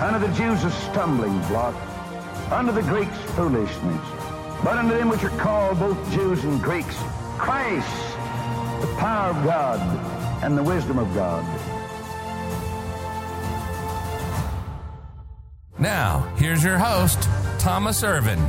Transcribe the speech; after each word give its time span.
Unto 0.00 0.24
the 0.24 0.32
Jews 0.34 0.62
a 0.62 0.70
stumbling 0.70 1.36
block, 1.48 1.74
unto 2.52 2.70
the 2.72 2.82
Greeks 2.82 3.16
foolishness. 3.32 4.00
But 4.62 4.78
unto 4.78 4.94
them 4.94 5.08
which 5.08 5.24
are 5.24 5.36
called 5.38 5.78
both 5.80 6.12
Jews 6.12 6.44
and 6.44 6.62
Greeks, 6.62 6.96
Christ, 7.36 7.88
the 8.80 8.94
power 8.98 9.30
of 9.30 9.44
God 9.44 9.80
and 10.42 10.56
the 10.56 10.62
wisdom 10.62 10.98
of 10.98 11.12
God. 11.14 11.44
Now, 15.78 16.32
here's 16.36 16.62
your 16.62 16.78
host, 16.78 17.28
Thomas 17.58 18.02
Irvin. 18.02 18.40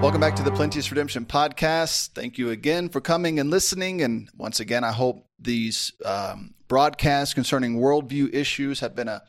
Welcome 0.00 0.22
back 0.22 0.34
to 0.36 0.42
the 0.42 0.50
Plenteous 0.50 0.90
Redemption 0.90 1.26
podcast. 1.26 2.14
Thank 2.14 2.38
you 2.38 2.48
again 2.48 2.88
for 2.88 3.02
coming 3.02 3.38
and 3.38 3.50
listening. 3.50 4.00
And 4.00 4.30
once 4.34 4.58
again, 4.58 4.82
I 4.82 4.92
hope 4.92 5.26
these 5.38 5.92
um, 6.06 6.54
broadcasts 6.68 7.34
concerning 7.34 7.76
worldview 7.76 8.32
issues 8.34 8.80
have 8.80 8.96
been 8.96 9.08
a, 9.08 9.22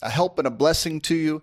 a 0.00 0.08
help 0.08 0.38
and 0.38 0.46
a 0.48 0.50
blessing 0.50 1.02
to 1.02 1.14
you. 1.14 1.42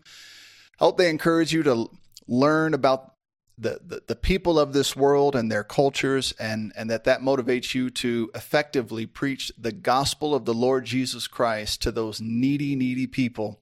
I 0.80 0.86
hope 0.86 0.98
they 0.98 1.12
encourage 1.12 1.54
you 1.54 1.62
to 1.62 1.92
learn 2.28 2.74
about 2.74 3.14
the, 3.56 3.82
the, 3.86 4.02
the 4.08 4.16
people 4.16 4.60
of 4.60 4.74
this 4.74 4.96
world 4.96 5.36
and 5.36 5.52
their 5.52 5.64
cultures, 5.64 6.34
and, 6.40 6.74
and 6.76 6.90
that 6.90 7.04
that 7.04 7.22
motivates 7.22 7.76
you 7.76 7.92
to 7.92 8.32
effectively 8.34 9.06
preach 9.06 9.52
the 9.60 9.72
gospel 9.72 10.34
of 10.34 10.46
the 10.46 10.56
Lord 10.56 10.86
Jesus 10.86 11.28
Christ 11.28 11.84
to 11.84 11.92
those 11.92 12.20
needy, 12.20 12.76
needy 12.76 13.06
people 13.06 13.62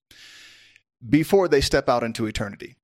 before 1.07 1.49
they 1.49 1.59
step 1.59 1.89
out 1.89 2.03
into 2.03 2.25
eternity 2.25 2.77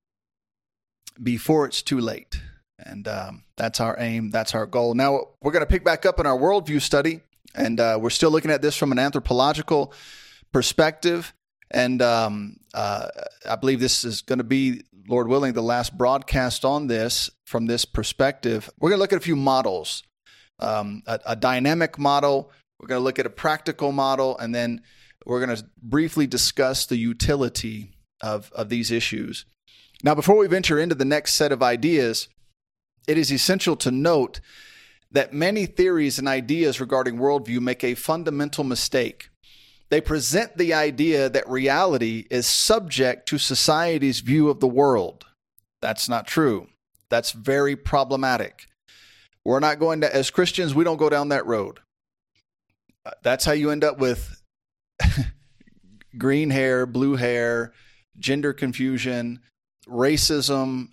before 1.22 1.66
it's 1.66 1.82
too 1.82 2.00
late. 2.00 2.40
And 2.78 3.06
um, 3.08 3.44
that's 3.56 3.80
our 3.80 3.96
aim. 3.98 4.30
That's 4.30 4.54
our 4.54 4.66
goal. 4.66 4.94
Now, 4.94 5.28
we're 5.40 5.52
going 5.52 5.64
to 5.64 5.70
pick 5.70 5.84
back 5.84 6.04
up 6.04 6.20
in 6.20 6.26
our 6.26 6.36
worldview 6.36 6.80
study. 6.80 7.20
And 7.54 7.78
uh, 7.78 7.98
we're 8.00 8.10
still 8.10 8.30
looking 8.30 8.50
at 8.50 8.62
this 8.62 8.76
from 8.76 8.90
an 8.90 8.98
anthropological 8.98 9.92
perspective. 10.52 11.32
And 11.70 12.02
um, 12.02 12.56
uh, 12.74 13.08
I 13.48 13.56
believe 13.56 13.80
this 13.80 14.04
is 14.04 14.22
going 14.22 14.38
to 14.38 14.44
be, 14.44 14.82
Lord 15.08 15.28
willing, 15.28 15.52
the 15.52 15.62
last 15.62 15.96
broadcast 15.96 16.64
on 16.64 16.88
this 16.88 17.30
from 17.44 17.66
this 17.66 17.84
perspective. 17.84 18.68
We're 18.80 18.90
going 18.90 18.98
to 18.98 19.02
look 19.02 19.12
at 19.12 19.18
a 19.18 19.22
few 19.22 19.36
models 19.36 20.02
um, 20.58 21.02
a, 21.06 21.20
a 21.26 21.36
dynamic 21.36 21.98
model, 21.98 22.50
we're 22.78 22.88
going 22.88 23.00
to 23.00 23.04
look 23.04 23.18
at 23.18 23.26
a 23.26 23.30
practical 23.30 23.92
model, 23.92 24.36
and 24.38 24.54
then 24.54 24.82
we're 25.24 25.44
going 25.44 25.56
to 25.56 25.64
briefly 25.82 26.26
discuss 26.26 26.86
the 26.86 26.96
utility 26.96 27.92
of, 28.20 28.50
of 28.52 28.68
these 28.68 28.90
issues. 28.90 29.44
Now, 30.04 30.14
before 30.14 30.36
we 30.36 30.46
venture 30.46 30.78
into 30.78 30.94
the 30.94 31.06
next 31.06 31.32
set 31.32 31.50
of 31.50 31.62
ideas, 31.62 32.28
it 33.08 33.16
is 33.16 33.32
essential 33.32 33.74
to 33.76 33.90
note 33.90 34.38
that 35.10 35.32
many 35.32 35.64
theories 35.64 36.18
and 36.18 36.28
ideas 36.28 36.78
regarding 36.78 37.16
worldview 37.16 37.60
make 37.60 37.82
a 37.82 37.94
fundamental 37.94 38.64
mistake. 38.64 39.30
They 39.88 40.02
present 40.02 40.58
the 40.58 40.74
idea 40.74 41.30
that 41.30 41.48
reality 41.48 42.26
is 42.30 42.46
subject 42.46 43.26
to 43.28 43.38
society's 43.38 44.20
view 44.20 44.50
of 44.50 44.60
the 44.60 44.68
world. 44.68 45.24
That's 45.80 46.06
not 46.06 46.26
true. 46.26 46.68
That's 47.08 47.32
very 47.32 47.74
problematic. 47.74 48.66
We're 49.42 49.60
not 49.60 49.78
going 49.78 50.02
to, 50.02 50.14
as 50.14 50.30
Christians, 50.30 50.74
we 50.74 50.84
don't 50.84 50.98
go 50.98 51.08
down 51.08 51.30
that 51.30 51.46
road. 51.46 51.80
Uh, 53.06 53.12
that's 53.22 53.46
how 53.46 53.52
you 53.52 53.70
end 53.70 53.84
up 53.84 53.98
with 53.98 54.42
green 56.18 56.50
hair, 56.50 56.84
blue 56.84 57.16
hair, 57.16 57.72
gender 58.18 58.52
confusion, 58.52 59.40
racism 59.86 60.88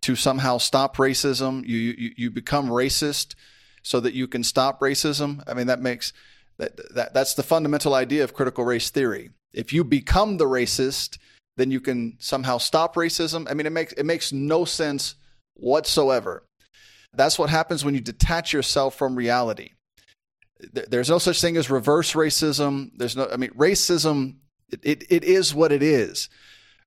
to 0.00 0.16
somehow 0.16 0.58
stop 0.58 0.96
racism. 0.96 1.66
You, 1.66 1.76
you 1.76 2.10
you 2.16 2.30
become 2.30 2.68
racist 2.68 3.34
so 3.82 4.00
that 4.00 4.14
you 4.14 4.26
can 4.26 4.42
stop 4.42 4.80
racism. 4.80 5.42
I 5.46 5.54
mean 5.54 5.66
that 5.66 5.80
makes 5.80 6.12
that, 6.58 6.76
that 6.94 7.14
that's 7.14 7.34
the 7.34 7.42
fundamental 7.42 7.94
idea 7.94 8.24
of 8.24 8.34
critical 8.34 8.64
race 8.64 8.90
theory. 8.90 9.30
If 9.52 9.72
you 9.72 9.84
become 9.84 10.36
the 10.36 10.46
racist, 10.46 11.18
then 11.56 11.70
you 11.70 11.80
can 11.80 12.16
somehow 12.18 12.58
stop 12.58 12.94
racism. 12.94 13.48
I 13.50 13.54
mean 13.54 13.66
it 13.66 13.72
makes 13.72 13.92
it 13.92 14.04
makes 14.04 14.32
no 14.32 14.64
sense 14.64 15.14
whatsoever. 15.54 16.44
That's 17.12 17.38
what 17.38 17.50
happens 17.50 17.84
when 17.84 17.94
you 17.94 18.00
detach 18.00 18.52
yourself 18.52 18.96
from 18.96 19.14
reality. 19.14 19.70
There's 20.72 21.10
no 21.10 21.18
such 21.18 21.40
thing 21.40 21.56
as 21.56 21.70
reverse 21.70 22.14
racism. 22.14 22.90
There's 22.96 23.16
no 23.16 23.28
I 23.30 23.36
mean 23.36 23.50
racism 23.50 24.36
it, 24.70 24.80
it, 24.82 25.04
it 25.10 25.24
is 25.24 25.54
what 25.54 25.72
it 25.72 25.82
is. 25.82 26.28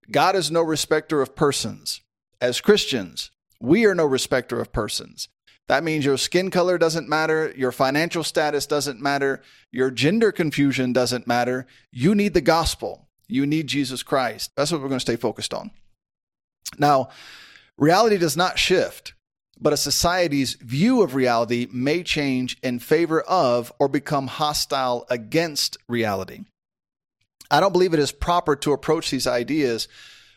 God 0.10 0.36
is 0.36 0.52
no 0.52 0.62
respecter 0.62 1.22
of 1.22 1.36
persons. 1.36 2.02
As 2.40 2.62
Christians, 2.62 3.32
we 3.60 3.86
are 3.86 3.96
no 3.96 4.06
respecter 4.06 4.60
of 4.60 4.72
persons. 4.72 5.28
That 5.68 5.84
means 5.84 6.06
your 6.06 6.18
skin 6.18 6.50
color 6.50 6.78
doesn't 6.78 7.10
matter, 7.10 7.54
your 7.58 7.74
financial 7.74 8.24
status 8.24 8.66
doesn't 8.66 9.02
matter, 9.02 9.42
your 9.72 9.92
gender 9.92 10.32
confusion 10.32 10.94
doesn't 10.94 11.28
matter. 11.28 11.68
You 11.92 12.16
need 12.16 12.34
the 12.34 12.42
gospel. 12.42 13.10
You 13.28 13.46
need 13.46 13.68
Jesus 13.68 14.04
Christ. 14.04 14.52
That's 14.56 14.72
what 14.72 14.80
we're 14.82 14.88
going 14.88 15.00
to 15.00 15.02
stay 15.02 15.18
focused 15.18 15.54
on. 15.54 15.72
Now, 16.78 17.10
reality 17.78 18.18
does 18.18 18.38
not 18.38 18.58
shift, 18.58 19.14
but 19.60 19.74
a 19.74 19.78
society's 19.78 20.54
view 20.54 21.02
of 21.02 21.16
reality 21.16 21.68
may 21.72 22.04
change 22.04 22.58
in 22.64 22.80
favor 22.80 23.22
of 23.22 23.74
or 23.80 23.90
become 23.90 24.28
hostile 24.28 25.06
against 25.10 25.78
reality. 25.90 26.46
I 27.50 27.60
don't 27.60 27.72
believe 27.72 27.94
it 27.94 28.00
is 28.00 28.12
proper 28.12 28.56
to 28.58 28.74
approach 28.74 29.10
these 29.10 29.28
ideas 29.28 29.88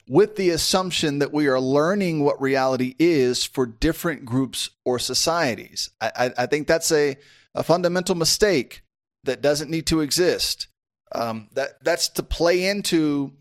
with 0.09 0.37
the 0.37 0.51
assumption 0.51 1.21
that 1.21 1.33
we 1.33 1.47
are 1.47 1.61
learning 1.61 2.25
what 2.25 2.41
reality 2.41 2.97
is 2.99 3.45
for 3.45 3.67
different 3.67 4.25
groups 4.25 4.71
or 4.85 4.99
societies. 4.99 5.91
I, 6.01 6.11
I, 6.17 6.31
I 6.39 6.47
think 6.47 6.67
that's 6.67 6.91
a, 6.91 7.17
a 7.55 7.63
fundamental 7.63 8.15
mistake 8.15 8.83
that 9.25 9.43
doesn't 9.43 9.71
need 9.71 9.87
to 9.87 10.01
exist. 10.01 10.67
Um, 11.13 11.49
that 11.55 11.83
that's 11.83 12.09
to 12.11 12.23
play 12.23 12.69
into 12.69 13.33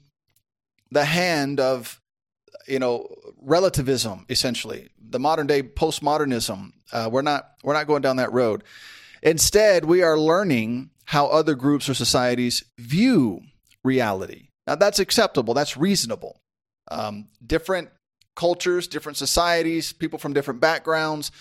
the 0.91 1.06
hand 1.06 1.59
of 1.59 2.00
you 2.68 2.79
know 2.79 3.08
relativism 3.41 4.25
essentially 4.29 4.90
the 5.00 5.19
modern 5.19 5.47
day 5.47 5.63
postmodernism 5.63 6.72
uh, 6.91 7.09
we're 7.11 7.22
not 7.22 7.52
we're 7.64 7.73
not 7.73 7.88
going 7.88 8.02
down 8.02 8.17
that 8.17 8.32
road 8.34 8.64
instead 9.22 9.85
we 9.85 10.02
are 10.02 10.17
learning 10.17 10.90
how 11.05 11.28
other 11.28 11.55
groups 11.55 11.90
or 11.90 11.94
societies 11.94 12.64
view 12.78 13.41
reality. 13.96 14.50
Now, 14.68 14.76
that's 14.76 15.00
acceptable, 15.00 15.53
that's 15.53 15.76
reasonable. 15.78 16.34
Um, 16.91 17.28
different 17.46 17.90
cultures, 18.36 18.88
different 18.88 19.18
societies, 19.18 19.94
people 19.94 20.20
from 20.20 20.34
different 20.34 20.62
backgrounds, 20.62 21.32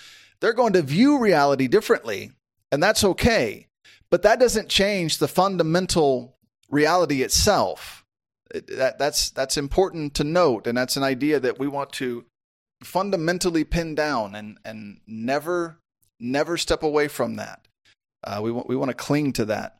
they're 0.41 0.61
going 0.62 0.73
to 0.73 0.83
view 0.83 1.19
reality 1.19 1.69
differently, 1.69 2.33
and 2.73 2.83
that's 2.83 3.05
okay. 3.05 3.67
But 4.11 4.23
that 4.23 4.41
doesn't 4.41 4.69
change 4.69 5.19
the 5.19 5.29
fundamental 5.29 6.39
reality 6.71 7.23
itself. 7.23 8.05
that, 8.53 8.99
that's, 8.99 9.31
that's 9.31 9.56
important 9.56 10.15
to 10.15 10.25
note, 10.25 10.67
and 10.67 10.77
that's 10.77 10.97
an 10.97 11.03
idea 11.03 11.39
that 11.41 11.59
we 11.59 11.69
want 11.69 11.93
to 11.93 12.25
fundamentally 12.83 13.65
pin 13.65 13.94
down 13.94 14.35
and, 14.35 14.59
and 14.65 15.01
never, 15.06 15.81
never 16.19 16.56
step 16.56 16.83
away 16.83 17.09
from 17.09 17.37
that. 17.37 17.69
Uh, 18.25 18.41
we, 18.43 18.51
want, 18.51 18.69
we 18.69 18.77
want 18.77 18.91
to 18.91 18.94
cling 18.94 19.33
to 19.35 19.44
that. 19.44 19.78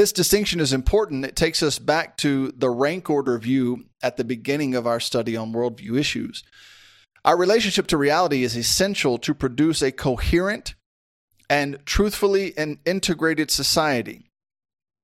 This 0.00 0.12
distinction 0.12 0.60
is 0.60 0.72
important. 0.72 1.26
It 1.26 1.36
takes 1.36 1.62
us 1.62 1.78
back 1.78 2.16
to 2.16 2.54
the 2.56 2.70
rank 2.70 3.10
order 3.10 3.36
view 3.36 3.84
at 4.02 4.16
the 4.16 4.24
beginning 4.24 4.74
of 4.74 4.86
our 4.86 4.98
study 4.98 5.36
on 5.36 5.52
worldview 5.52 5.98
issues. 5.98 6.42
Our 7.22 7.36
relationship 7.36 7.86
to 7.88 7.98
reality 7.98 8.42
is 8.42 8.56
essential 8.56 9.18
to 9.18 9.34
produce 9.34 9.82
a 9.82 9.92
coherent, 9.92 10.74
and 11.50 11.80
truthfully 11.84 12.56
and 12.56 12.78
integrated 12.86 13.50
society. 13.50 14.30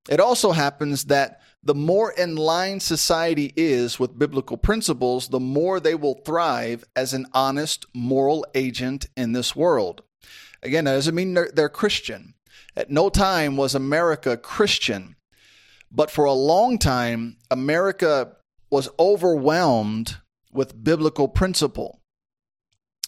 It 0.09 0.19
also 0.19 0.53
happens 0.53 1.05
that 1.05 1.43
the 1.63 1.75
more 1.75 2.13
in 2.13 2.35
line 2.35 2.81
society 2.81 3.53
is 3.55 4.01
with 4.01 4.19
biblical 4.19 4.57
principles, 4.57 5.29
the 5.29 5.39
more 5.39 5.79
they 5.79 5.95
will 5.95 6.23
thrive 6.25 6.85
as 6.97 7.13
an 7.13 7.27
honest 7.35 7.85
moral 7.93 8.47
agent 8.55 9.09
in 9.15 9.33
this 9.33 9.55
world. 9.55 10.01
Again, 10.63 10.87
that 10.87 10.95
doesn't 10.95 11.15
mean 11.15 11.35
they're, 11.35 11.51
they're 11.53 11.69
Christian. 11.69 12.33
At 12.77 12.91
no 12.91 13.09
time 13.09 13.57
was 13.57 13.75
America 13.75 14.37
Christian, 14.37 15.17
but 15.91 16.11
for 16.11 16.27
a 16.27 16.33
long 16.33 16.79
time, 16.79 17.39
America 17.51 18.37
was 18.71 18.91
overwhelmed 18.99 20.19
with 20.53 20.83
biblical 20.85 21.29
principle. 21.29 22.01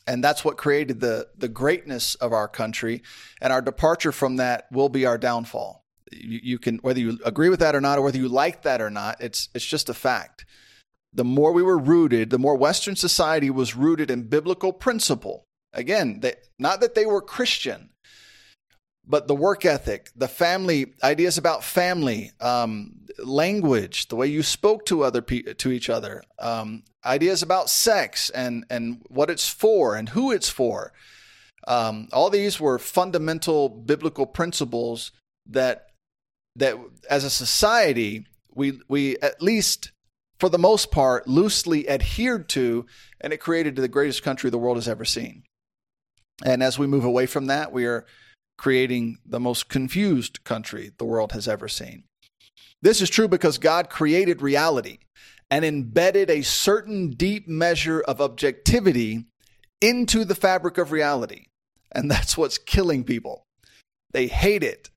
And 0.07 0.25
that's 0.25 0.43
what 0.43 0.57
created 0.57 1.01
the, 1.01 1.29
the 1.37 1.49
greatness 1.49 2.15
of 2.15 2.33
our 2.33 2.49
country. 2.49 3.03
And 3.43 3.53
our 3.53 3.61
departure 3.61 4.13
from 4.13 4.37
that 4.37 4.67
will 4.73 4.89
be 4.89 5.05
our 5.05 5.19
downfall. 5.19 5.85
You, 6.11 6.41
you 6.43 6.59
can, 6.59 6.79
whether 6.79 7.01
you 7.01 7.19
agree 7.27 7.51
with 7.51 7.61
that 7.61 7.75
or 7.75 7.83
not, 7.83 7.99
or 7.99 8.03
whether 8.03 8.17
you 8.17 8.29
like 8.29 8.63
that 8.63 8.81
or 8.81 8.89
not, 8.89 9.21
it's, 9.21 9.51
it's 9.55 9.67
just 9.67 9.91
a 9.91 9.95
fact. 9.95 10.47
The 11.13 11.25
more 11.25 11.53
we 11.53 11.63
were 11.63 11.77
rooted, 11.77 12.31
the 12.31 12.39
more 12.39 12.57
Western 12.57 12.97
society 12.97 13.51
was 13.51 13.77
rooted 13.77 14.11
in 14.11 14.29
biblical 14.29 14.73
principle. 14.73 15.45
Again, 15.75 16.21
they, 16.21 16.35
not 16.59 16.81
that 16.81 16.95
they 16.95 17.05
were 17.05 17.21
Christian, 17.21 17.91
but 19.09 19.27
the 19.27 19.35
work 19.35 19.65
ethic, 19.65 20.11
the 20.15 20.29
family 20.29 20.93
ideas 21.03 21.39
about 21.39 21.65
family, 21.65 22.31
um, 22.41 23.07
language, 23.19 24.09
the 24.09 24.17
way 24.17 24.27
you 24.27 24.43
spoke 24.43 24.85
to 24.87 25.03
other 25.03 25.23
pe- 25.23 25.55
to 25.55 25.73
each 25.73 25.89
other, 25.89 26.23
um, 26.39 26.85
ideas 27.05 27.43
about 27.43 27.71
sex 27.71 28.29
and 28.31 28.67
and 28.69 29.03
what 29.09 29.31
it's 29.31 29.49
for 29.49 29.97
and 29.97 30.11
who 30.11 30.31
it's 30.31 30.51
for. 30.51 30.93
Um, 31.67 32.09
all 32.13 32.31
these 32.31 32.61
were 32.61 32.79
fundamental 32.79 33.69
biblical 33.69 34.27
principles 34.27 35.11
that 35.47 35.87
that 36.57 36.77
as 37.09 37.25
a 37.25 37.31
society 37.31 38.27
we 38.55 38.79
we 38.89 39.17
at 39.19 39.41
least 39.41 39.93
for 40.39 40.49
the 40.49 40.59
most 40.59 40.91
part 40.91 41.27
loosely 41.27 41.89
adhered 41.89 42.49
to, 42.51 42.87
and 43.21 43.33
it 43.33 43.39
created 43.39 43.75
the 43.75 43.89
greatest 43.89 44.23
country 44.23 44.51
the 44.51 44.59
world 44.59 44.77
has 44.77 44.87
ever 44.87 45.05
seen. 45.05 45.43
And 46.45 46.63
as 46.63 46.79
we 46.79 46.87
move 46.87 47.05
away 47.05 47.27
from 47.27 47.47
that, 47.47 47.73
we 47.73 47.87
are 47.87 48.07
creating 48.59 49.19
the 49.25 49.41
most 49.41 49.69
confused 49.69 50.45
country 50.45 50.91
the 50.99 51.05
world 51.05 51.33
has 51.33 51.49
ever 51.49 51.69
seen. 51.69 52.05
This 52.83 53.01
is 53.01 53.09
true 53.09 53.29
because 53.29 53.59
God 53.59 53.89
created 53.89 54.43
reality 54.43 54.99
and 55.51 55.65
embedded 55.65 56.29
a 56.29 56.43
certain 56.43 57.11
deep 57.11 57.49
measure 57.49 58.01
of 58.01 58.21
objectivity 58.21 59.25
into 59.81 60.25
the 60.25 60.35
fabric 60.35 60.77
of 60.77 60.93
reality. 60.93 61.47
And 61.93 62.11
that's 62.11 62.37
what's 62.37 62.59
killing 62.59 63.05
people. 63.05 63.47
They 64.13 64.27
hate 64.27 64.63
it. 64.63 64.91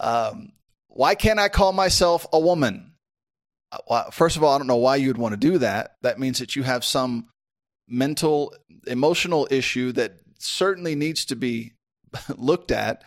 Um, 0.00 0.52
why 0.88 1.14
can't 1.14 1.38
I 1.38 1.48
call 1.48 1.72
myself 1.72 2.26
a 2.32 2.40
woman? 2.40 2.92
Uh, 3.88 4.10
first 4.10 4.36
of 4.36 4.44
all, 4.44 4.54
I 4.54 4.58
don't 4.58 4.66
know 4.66 4.76
why 4.76 4.96
you'd 4.96 5.18
want 5.18 5.32
to 5.32 5.36
do 5.36 5.58
that. 5.58 5.96
That 6.02 6.18
means 6.18 6.38
that 6.38 6.56
you 6.56 6.62
have 6.62 6.84
some 6.84 7.28
mental, 7.88 8.54
emotional 8.86 9.46
issue 9.50 9.92
that 9.92 10.14
certainly 10.38 10.94
needs 10.94 11.24
to 11.26 11.36
be 11.36 11.72
looked 12.36 12.70
at. 12.70 13.02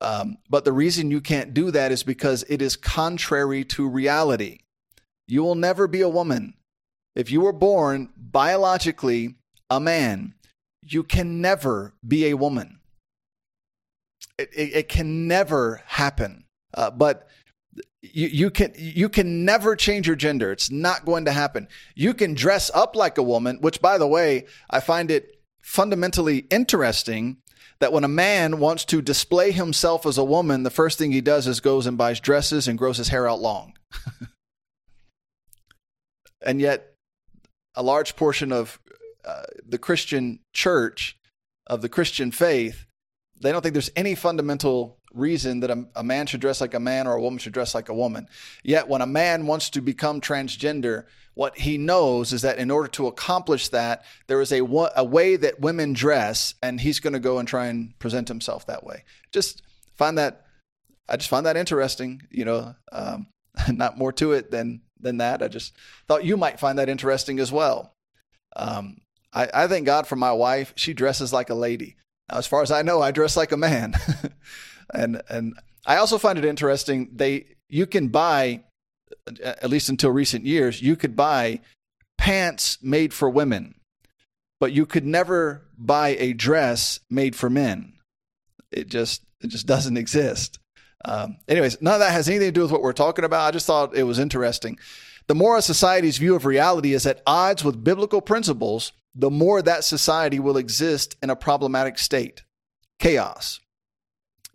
Um, 0.00 0.38
but 0.48 0.64
the 0.64 0.72
reason 0.72 1.10
you 1.10 1.20
can't 1.20 1.54
do 1.54 1.70
that 1.72 1.90
is 1.90 2.02
because 2.02 2.44
it 2.48 2.62
is 2.62 2.76
contrary 2.76 3.64
to 3.64 3.88
reality. 3.88 4.60
You 5.26 5.42
will 5.42 5.56
never 5.56 5.88
be 5.88 6.00
a 6.00 6.08
woman. 6.08 6.54
If 7.16 7.30
you 7.30 7.40
were 7.40 7.52
born 7.52 8.10
biologically 8.16 9.36
a 9.68 9.80
man, 9.80 10.34
you 10.82 11.02
can 11.02 11.40
never 11.40 11.94
be 12.06 12.26
a 12.28 12.34
woman. 12.34 12.78
It, 14.38 14.50
it, 14.54 14.74
it 14.74 14.88
can 14.88 15.26
never 15.26 15.82
happen. 15.84 16.44
Uh, 16.72 16.90
but 16.90 17.28
you, 18.02 18.28
you 18.28 18.50
can 18.50 18.72
you 18.76 19.08
can 19.08 19.44
never 19.44 19.74
change 19.74 20.06
your 20.06 20.16
gender. 20.16 20.52
It's 20.52 20.70
not 20.70 21.04
going 21.04 21.24
to 21.24 21.32
happen. 21.32 21.68
You 21.96 22.14
can 22.14 22.34
dress 22.34 22.70
up 22.72 22.94
like 22.94 23.18
a 23.18 23.22
woman, 23.22 23.58
which 23.60 23.82
by 23.82 23.98
the 23.98 24.06
way, 24.06 24.46
I 24.70 24.80
find 24.80 25.10
it 25.10 25.40
fundamentally 25.60 26.46
interesting 26.50 27.38
that 27.80 27.92
when 27.92 28.04
a 28.04 28.08
man 28.08 28.58
wants 28.58 28.84
to 28.86 29.00
display 29.00 29.52
himself 29.52 30.04
as 30.04 30.18
a 30.18 30.24
woman, 30.24 30.62
the 30.62 30.70
first 30.70 30.98
thing 30.98 31.12
he 31.12 31.20
does 31.20 31.46
is 31.46 31.60
goes 31.60 31.86
and 31.86 31.96
buys 31.96 32.20
dresses 32.20 32.66
and 32.66 32.78
grows 32.78 32.96
his 32.96 33.08
hair 33.08 33.28
out 33.28 33.40
long. 33.40 33.74
and 36.44 36.60
yet, 36.60 36.94
a 37.74 37.82
large 37.82 38.16
portion 38.16 38.52
of 38.52 38.80
uh, 39.24 39.44
the 39.66 39.78
Christian 39.78 40.40
church, 40.52 41.16
of 41.66 41.82
the 41.82 41.88
Christian 41.88 42.30
faith, 42.30 42.86
they 43.40 43.52
don't 43.52 43.62
think 43.62 43.74
there's 43.74 43.90
any 43.94 44.14
fundamental 44.14 44.97
reason 45.12 45.60
that 45.60 45.70
a, 45.70 45.84
a, 45.96 46.04
man 46.04 46.26
should 46.26 46.40
dress 46.40 46.60
like 46.60 46.74
a 46.74 46.80
man 46.80 47.06
or 47.06 47.14
a 47.14 47.20
woman 47.20 47.38
should 47.38 47.52
dress 47.52 47.74
like 47.74 47.88
a 47.88 47.94
woman. 47.94 48.28
Yet, 48.62 48.88
when 48.88 49.00
a 49.00 49.06
man 49.06 49.46
wants 49.46 49.70
to 49.70 49.80
become 49.80 50.20
transgender, 50.20 51.04
what 51.34 51.58
he 51.58 51.78
knows 51.78 52.32
is 52.32 52.42
that 52.42 52.58
in 52.58 52.70
order 52.70 52.88
to 52.88 53.06
accomplish 53.06 53.68
that, 53.68 54.04
there 54.26 54.40
is 54.40 54.52
a, 54.52 54.60
a 54.96 55.04
way 55.04 55.36
that 55.36 55.60
women 55.60 55.92
dress, 55.92 56.54
and 56.62 56.80
he's 56.80 57.00
going 57.00 57.12
to 57.12 57.20
go 57.20 57.38
and 57.38 57.46
try 57.46 57.66
and 57.66 57.98
present 57.98 58.28
himself 58.28 58.66
that 58.66 58.84
way. 58.84 59.04
Just 59.32 59.62
find 59.96 60.18
that, 60.18 60.44
I 61.08 61.16
just 61.16 61.30
find 61.30 61.46
that 61.46 61.56
interesting. 61.56 62.22
You 62.30 62.44
know, 62.44 62.74
um, 62.92 63.28
not 63.72 63.98
more 63.98 64.12
to 64.12 64.32
it 64.32 64.50
than 64.50 64.82
than 65.00 65.18
that. 65.18 65.42
I 65.42 65.48
just 65.48 65.76
thought 66.06 66.24
you 66.24 66.36
might 66.36 66.60
find 66.60 66.78
that 66.78 66.88
interesting 66.88 67.38
as 67.38 67.52
well. 67.52 67.94
Um, 68.56 68.98
I, 69.32 69.48
I 69.52 69.66
thank 69.68 69.86
God 69.86 70.06
for 70.06 70.16
my 70.16 70.32
wife. 70.32 70.72
She 70.76 70.94
dresses 70.94 71.32
like 71.32 71.50
a 71.50 71.54
lady. 71.54 71.96
Now, 72.30 72.38
as 72.38 72.46
far 72.46 72.62
as 72.62 72.70
I 72.70 72.82
know, 72.82 73.00
I 73.00 73.10
dress 73.10 73.36
like 73.36 73.52
a 73.52 73.56
man, 73.56 73.94
and 74.92 75.22
and 75.28 75.54
I 75.86 75.96
also 75.96 76.18
find 76.18 76.38
it 76.38 76.44
interesting. 76.44 77.10
They 77.14 77.56
you 77.68 77.86
can 77.86 78.08
buy 78.08 78.62
at 79.40 79.70
least 79.70 79.88
until 79.88 80.10
recent 80.10 80.44
years, 80.44 80.82
you 80.82 80.96
could 80.96 81.16
buy 81.16 81.60
pants 82.16 82.78
made 82.82 83.14
for 83.14 83.30
women, 83.30 83.74
but 84.60 84.72
you 84.72 84.86
could 84.86 85.06
never 85.06 85.66
buy 85.76 86.08
a 86.18 86.32
dress 86.32 87.00
made 87.10 87.36
for 87.36 87.48
men. 87.50 87.94
It 88.70 88.88
just 88.88 89.22
it 89.40 89.48
just 89.48 89.66
doesn't 89.66 89.96
exist. 89.96 90.58
Um, 91.04 91.36
anyways, 91.46 91.80
none 91.80 91.94
of 91.94 92.00
that 92.00 92.12
has 92.12 92.28
anything 92.28 92.48
to 92.48 92.52
do 92.52 92.62
with 92.62 92.72
what 92.72 92.82
we're 92.82 92.92
talking 92.92 93.24
about. 93.24 93.46
I 93.46 93.50
just 93.52 93.66
thought 93.66 93.96
it 93.96 94.02
was 94.02 94.18
interesting. 94.18 94.78
The 95.28 95.34
more 95.34 95.56
a 95.56 95.62
society's 95.62 96.18
view 96.18 96.34
of 96.34 96.44
reality 96.44 96.92
is 96.92 97.06
at 97.06 97.22
odds 97.26 97.62
with 97.62 97.84
biblical 97.84 98.20
principles, 98.20 98.92
the 99.14 99.30
more 99.30 99.62
that 99.62 99.84
society 99.84 100.40
will 100.40 100.56
exist 100.56 101.16
in 101.22 101.30
a 101.30 101.36
problematic 101.36 101.98
state, 101.98 102.42
chaos. 102.98 103.60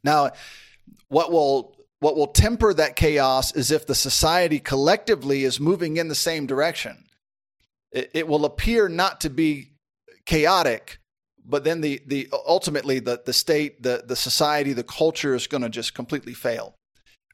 Now, 0.03 0.31
what 1.07 1.31
will 1.31 1.75
what 2.03 2.17
will 2.17 2.27
temper 2.27 2.73
that 2.73 2.97
chaos 2.97 3.55
is 3.55 3.71
if 3.71 3.87
the 3.87 3.95
society 3.95 4.59
collectively 4.59 5.45
is 5.45 5.57
moving 5.57 5.95
in 5.95 6.09
the 6.09 6.15
same 6.15 6.45
direction. 6.45 7.05
It, 7.93 8.11
it 8.13 8.27
will 8.27 8.43
appear 8.43 8.89
not 8.89 9.21
to 9.21 9.29
be 9.29 9.71
chaotic, 10.25 10.99
but 11.45 11.63
then 11.63 11.79
the 11.79 12.01
the 12.05 12.27
ultimately 12.45 12.99
the 12.99 13.21
the 13.25 13.31
state, 13.31 13.81
the 13.81 14.03
the 14.05 14.17
society, 14.17 14.73
the 14.73 14.83
culture 14.83 15.33
is 15.33 15.47
going 15.47 15.63
to 15.63 15.69
just 15.69 15.93
completely 15.93 16.33
fail. 16.33 16.75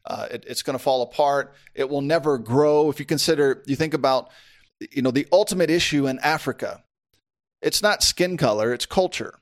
Uh, 0.05 0.27
it, 0.29 0.45
it's 0.47 0.61
going 0.61 0.77
to 0.77 0.83
fall 0.83 1.01
apart. 1.01 1.55
It 1.73 1.89
will 1.89 2.01
never 2.01 2.37
grow. 2.37 2.89
If 2.89 2.99
you 2.99 3.05
consider, 3.05 3.63
you 3.65 3.75
think 3.75 3.93
about, 3.93 4.29
you 4.91 5.01
know, 5.01 5.11
the 5.11 5.27
ultimate 5.31 5.69
issue 5.69 6.07
in 6.07 6.19
Africa. 6.19 6.83
It's 7.61 7.81
not 7.81 8.03
skin 8.03 8.37
color; 8.37 8.71
it's 8.71 8.85
culture 8.85 9.39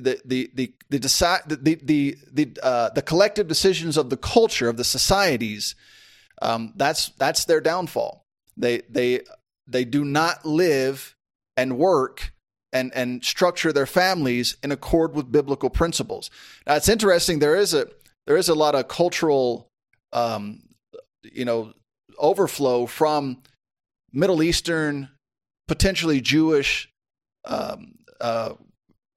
the 0.00 0.20
the 0.24 0.50
the 0.54 0.72
the 0.90 0.98
the 0.98 1.78
the 1.82 2.16
the 2.32 2.58
uh, 2.62 2.90
the 2.90 3.02
collective 3.02 3.48
decisions 3.48 3.96
of 3.96 4.10
the 4.10 4.16
culture 4.16 4.68
of 4.68 4.76
the 4.76 4.84
societies 4.84 5.74
um, 6.42 6.72
that's 6.76 7.10
that's 7.10 7.44
their 7.44 7.60
downfall. 7.60 8.24
They 8.56 8.82
they 8.88 9.20
they 9.66 9.84
do 9.84 10.04
not 10.04 10.44
live 10.44 11.14
and 11.56 11.78
work 11.78 12.32
and 12.72 12.92
and 12.94 13.24
structure 13.24 13.72
their 13.72 13.86
families 13.86 14.56
in 14.62 14.72
accord 14.72 15.14
with 15.14 15.32
biblical 15.32 15.70
principles. 15.70 16.30
Now 16.66 16.76
it's 16.76 16.88
interesting 16.88 17.38
there 17.38 17.56
is 17.56 17.74
a 17.74 17.88
there 18.26 18.36
is 18.36 18.48
a 18.48 18.54
lot 18.54 18.74
of 18.74 18.88
cultural 18.88 19.68
um, 20.12 20.62
you 21.22 21.44
know 21.44 21.72
overflow 22.18 22.86
from 22.86 23.42
middle 24.12 24.42
eastern 24.42 25.08
potentially 25.68 26.20
jewish 26.20 26.90
um, 27.44 27.94
uh, 28.20 28.54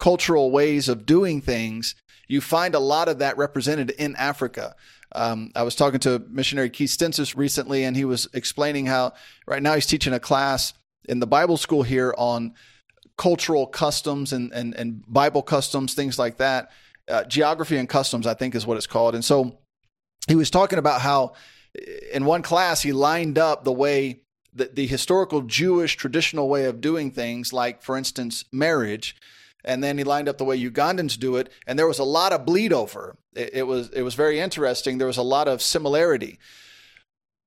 cultural 0.01 0.49
ways 0.49 0.89
of 0.89 1.05
doing 1.05 1.41
things, 1.41 1.93
you 2.27 2.41
find 2.41 2.73
a 2.73 2.79
lot 2.79 3.07
of 3.07 3.19
that 3.19 3.37
represented 3.37 3.91
in 3.91 4.15
Africa. 4.15 4.75
Um, 5.13 5.51
I 5.55 5.61
was 5.61 5.75
talking 5.75 5.99
to 6.01 6.23
missionary 6.27 6.71
Keith 6.71 6.89
Stensis 6.89 7.37
recently, 7.37 7.83
and 7.83 7.95
he 7.95 8.03
was 8.03 8.27
explaining 8.33 8.87
how 8.87 9.13
right 9.45 9.61
now 9.61 9.75
he's 9.75 9.85
teaching 9.85 10.13
a 10.13 10.19
class 10.19 10.73
in 11.07 11.19
the 11.19 11.27
Bible 11.27 11.55
school 11.55 11.83
here 11.83 12.15
on 12.17 12.55
cultural 13.15 13.67
customs 13.67 14.33
and, 14.33 14.51
and, 14.53 14.73
and 14.73 15.03
Bible 15.07 15.43
customs, 15.43 15.93
things 15.93 16.17
like 16.17 16.37
that. 16.37 16.71
Uh, 17.07 17.23
geography 17.25 17.77
and 17.77 17.87
customs, 17.87 18.25
I 18.25 18.33
think, 18.33 18.55
is 18.55 18.65
what 18.65 18.77
it's 18.77 18.87
called. 18.87 19.13
And 19.13 19.23
so 19.23 19.59
he 20.27 20.35
was 20.35 20.49
talking 20.49 20.79
about 20.79 21.01
how 21.01 21.33
in 22.11 22.25
one 22.25 22.41
class 22.41 22.81
he 22.81 22.91
lined 22.91 23.37
up 23.37 23.65
the 23.65 23.71
way 23.71 24.21
that 24.53 24.75
the 24.75 24.87
historical 24.87 25.41
Jewish 25.41 25.95
traditional 25.95 26.49
way 26.49 26.65
of 26.65 26.81
doing 26.81 27.11
things, 27.11 27.53
like, 27.53 27.83
for 27.83 27.97
instance, 27.97 28.45
marriage 28.51 29.15
and 29.63 29.83
then 29.83 29.97
he 29.97 30.03
lined 30.03 30.29
up 30.29 30.37
the 30.37 30.45
way 30.45 30.59
Ugandans 30.59 31.19
do 31.19 31.35
it, 31.35 31.51
and 31.67 31.77
there 31.77 31.87
was 31.87 31.99
a 31.99 32.03
lot 32.03 32.33
of 32.33 32.45
bleed 32.45 32.73
over. 32.73 33.17
It, 33.35 33.51
it 33.53 33.63
was 33.63 33.89
it 33.89 34.01
was 34.01 34.15
very 34.15 34.39
interesting. 34.39 34.97
There 34.97 35.07
was 35.07 35.17
a 35.17 35.23
lot 35.23 35.47
of 35.47 35.61
similarity. 35.61 36.39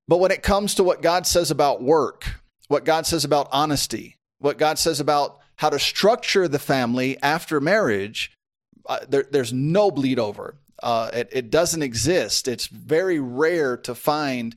But 0.07 0.19
when 0.19 0.31
it 0.31 0.43
comes 0.43 0.75
to 0.75 0.85
what 0.85 1.03
God 1.03 1.27
says 1.27 1.51
about 1.51 1.83
work, 1.83 2.41
what 2.69 2.85
God 2.85 3.07
says 3.07 3.25
about 3.25 3.49
honesty, 3.53 4.19
what 4.39 4.59
God 4.59 4.79
says 4.79 5.01
about 5.01 5.39
how 5.57 5.71
to 5.71 5.79
structure 5.79 6.49
the 6.49 6.59
family 6.59 7.17
after 7.23 7.61
marriage, 7.61 8.37
uh, 8.87 9.01
there, 9.09 9.25
there's 9.31 9.53
no 9.53 9.91
bleed 9.91 10.19
over. 10.19 10.57
Uh, 10.83 11.11
it, 11.15 11.29
it 11.33 11.51
doesn't 11.51 11.83
exist. 11.83 12.49
It's 12.49 12.67
very 12.67 13.19
rare 13.19 13.77
to 13.79 13.95
find 13.95 14.55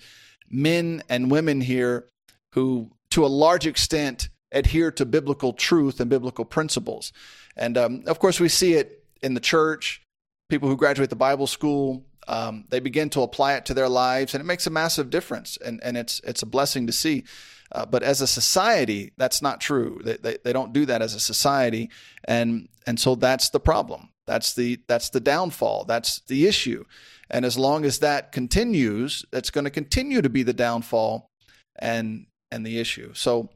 men 0.49 1.01
and 1.07 1.31
women 1.31 1.61
here 1.61 2.07
who, 2.53 2.91
to 3.11 3.25
a 3.25 3.27
large 3.27 3.65
extent, 3.65 4.29
adhere 4.51 4.91
to 4.91 5.05
biblical 5.05 5.53
truth 5.53 5.99
and 5.99 6.09
biblical 6.09 6.45
principles. 6.45 7.13
And 7.57 7.77
um, 7.77 8.03
of 8.07 8.19
course, 8.19 8.39
we 8.39 8.49
see 8.49 8.73
it 8.73 9.03
in 9.21 9.33
the 9.33 9.39
church. 9.39 10.01
People 10.49 10.69
who 10.69 10.77
graduate 10.77 11.09
the 11.09 11.15
Bible 11.15 11.47
school, 11.47 12.05
um, 12.27 12.65
they 12.69 12.79
begin 12.79 13.09
to 13.11 13.21
apply 13.21 13.55
it 13.55 13.65
to 13.65 13.73
their 13.73 13.89
lives, 13.89 14.33
and 14.33 14.41
it 14.41 14.45
makes 14.45 14.67
a 14.67 14.69
massive 14.69 15.09
difference. 15.09 15.57
And, 15.57 15.81
and 15.83 15.97
it's 15.97 16.21
it's 16.23 16.43
a 16.43 16.45
blessing 16.45 16.87
to 16.87 16.93
see. 16.93 17.23
Uh, 17.71 17.85
but 17.85 18.01
as 18.01 18.21
a 18.21 18.27
society, 18.27 19.11
that's 19.17 19.41
not 19.41 19.59
true. 19.59 19.99
They, 20.03 20.15
they, 20.15 20.37
they 20.43 20.53
don't 20.53 20.71
do 20.71 20.85
that 20.85 21.01
as 21.01 21.15
a 21.15 21.19
society, 21.19 21.89
and 22.23 22.69
and 22.85 22.99
so 22.99 23.15
that's 23.15 23.49
the 23.49 23.59
problem. 23.59 24.09
That's 24.25 24.53
the 24.53 24.79
that's 24.87 25.09
the 25.09 25.19
downfall. 25.19 25.85
That's 25.85 26.21
the 26.21 26.47
issue. 26.47 26.85
And 27.29 27.43
as 27.43 27.57
long 27.57 27.83
as 27.83 27.99
that 27.99 28.31
continues, 28.31 29.25
that's 29.31 29.49
going 29.49 29.65
to 29.65 29.71
continue 29.71 30.21
to 30.21 30.29
be 30.29 30.43
the 30.43 30.53
downfall 30.53 31.29
and 31.77 32.27
and 32.51 32.65
the 32.65 32.79
issue. 32.79 33.13
So 33.13 33.49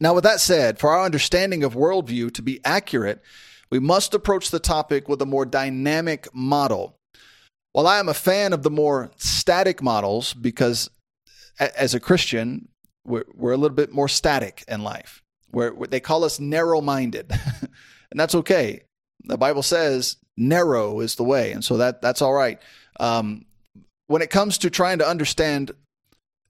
now, 0.00 0.14
with 0.14 0.24
that 0.24 0.40
said, 0.40 0.78
for 0.78 0.90
our 0.90 1.04
understanding 1.04 1.64
of 1.64 1.74
worldview 1.74 2.32
to 2.34 2.42
be 2.42 2.60
accurate, 2.64 3.22
we 3.70 3.78
must 3.78 4.14
approach 4.14 4.50
the 4.50 4.60
topic 4.60 5.08
with 5.08 5.20
a 5.20 5.26
more 5.26 5.44
dynamic 5.44 6.28
model. 6.34 6.96
While 7.72 7.86
I 7.86 7.98
am 7.98 8.08
a 8.08 8.14
fan 8.14 8.52
of 8.52 8.62
the 8.62 8.70
more 8.70 9.10
static 9.16 9.82
models, 9.82 10.34
because 10.34 10.88
as 11.58 11.94
a 11.94 12.00
Christian, 12.00 12.68
we're, 13.04 13.24
we're 13.34 13.52
a 13.52 13.56
little 13.56 13.74
bit 13.74 13.92
more 13.92 14.08
static 14.08 14.64
in 14.68 14.82
life. 14.82 15.22
Where 15.50 15.72
they 15.88 16.00
call 16.00 16.24
us 16.24 16.38
narrow 16.38 16.82
minded, 16.82 17.30
and 18.10 18.20
that's 18.20 18.34
okay. 18.34 18.82
The 19.24 19.38
Bible 19.38 19.62
says 19.62 20.18
narrow 20.36 21.00
is 21.00 21.14
the 21.14 21.24
way, 21.24 21.52
and 21.52 21.64
so 21.64 21.78
that 21.78 22.02
that's 22.02 22.20
all 22.20 22.34
right. 22.34 22.60
Um, 23.00 23.46
when 24.08 24.20
it 24.20 24.28
comes 24.28 24.58
to 24.58 24.70
trying 24.70 24.98
to 24.98 25.08
understand 25.08 25.72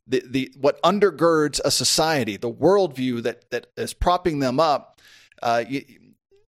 the, 0.09 0.23
the 0.27 0.53
what 0.59 0.81
undergirds 0.83 1.61
a 1.65 1.71
society, 1.71 2.37
the 2.37 2.53
worldview 2.53 3.23
that 3.23 3.51
that 3.51 3.69
is 3.77 3.93
propping 3.93 4.39
them 4.39 4.59
up. 4.59 5.01
Uh, 5.43 5.65
you, 5.69 5.83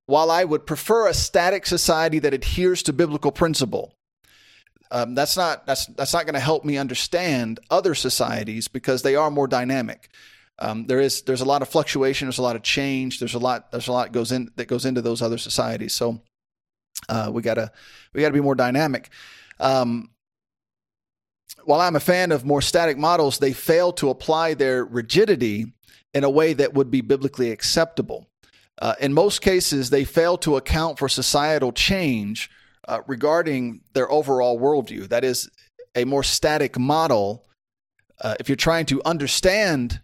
while 0.07 0.31
I 0.31 0.43
would 0.43 0.67
prefer 0.67 1.07
a 1.07 1.15
static 1.15 1.67
society 1.67 2.19
that 2.19 2.35
adheres 2.35 2.83
to 2.85 2.93
biblical 2.93 3.31
principle, 3.31 3.95
um, 4.91 5.15
that's 5.15 5.37
not 5.37 5.67
that's 5.67 5.87
that's 5.87 6.13
not 6.13 6.25
going 6.25 6.35
to 6.35 6.41
help 6.41 6.65
me 6.65 6.77
understand 6.77 7.61
other 7.71 7.95
societies 7.95 8.67
because 8.67 9.03
they 9.03 9.15
are 9.15 9.31
more 9.31 9.47
dynamic. 9.47 10.09
Um, 10.59 10.87
there 10.87 11.01
is 11.01 11.23
there's 11.23 11.41
a 11.41 11.47
lot 11.47 11.63
of 11.63 11.69
fluctuation, 11.69 12.27
there's 12.27 12.39
a 12.39 12.43
lot 12.43 12.57
of 12.57 12.63
change, 12.63 13.21
there's 13.21 13.35
a 13.35 13.39
lot 13.39 13.71
there's 13.71 13.89
a 13.89 13.93
lot 13.93 14.13
goes 14.13 14.33
in 14.33 14.51
that 14.57 14.67
goes 14.67 14.85
into 14.85 15.01
those 15.01 15.23
other 15.23 15.39
societies. 15.39 15.95
So 15.95 16.21
uh, 17.09 17.31
we 17.33 17.43
gotta 17.43 17.71
we 18.13 18.21
gotta 18.21 18.35
be 18.35 18.41
more 18.41 18.55
dynamic. 18.55 19.11
Um, 19.61 20.11
while 21.65 21.81
I'm 21.81 21.97
a 21.97 22.01
fan 22.01 22.33
of 22.33 22.45
more 22.45 22.63
static 22.63 22.99
models, 22.99 23.39
they 23.39 23.53
fail 23.53 23.93
to 23.95 24.11
apply 24.11 24.55
their 24.55 24.85
rigidity 24.85 25.73
in 26.13 26.25
a 26.25 26.31
way 26.31 26.53
that 26.55 26.75
would 26.75 26.91
be 26.91 27.01
biblically 27.01 27.51
acceptable. 27.51 28.27
Uh, 28.79 28.95
in 29.01 29.13
most 29.13 29.43
cases, 29.43 29.91
they 29.91 30.05
fail 30.05 30.39
to 30.39 30.57
account 30.57 30.99
for 30.99 31.09
societal 31.09 31.73
change 31.73 32.51
uh, 32.89 33.01
regarding 33.07 33.83
their 33.93 34.11
overall 34.11 34.59
worldview. 34.59 35.09
That 35.09 35.25
is, 35.25 35.51
a 35.95 36.05
more 36.05 36.23
static 36.23 36.79
model, 36.79 37.45
uh, 38.21 38.35
if 38.39 38.49
you're 38.49 38.57
trying 38.57 38.87
to 38.87 39.03
understand 39.05 40.01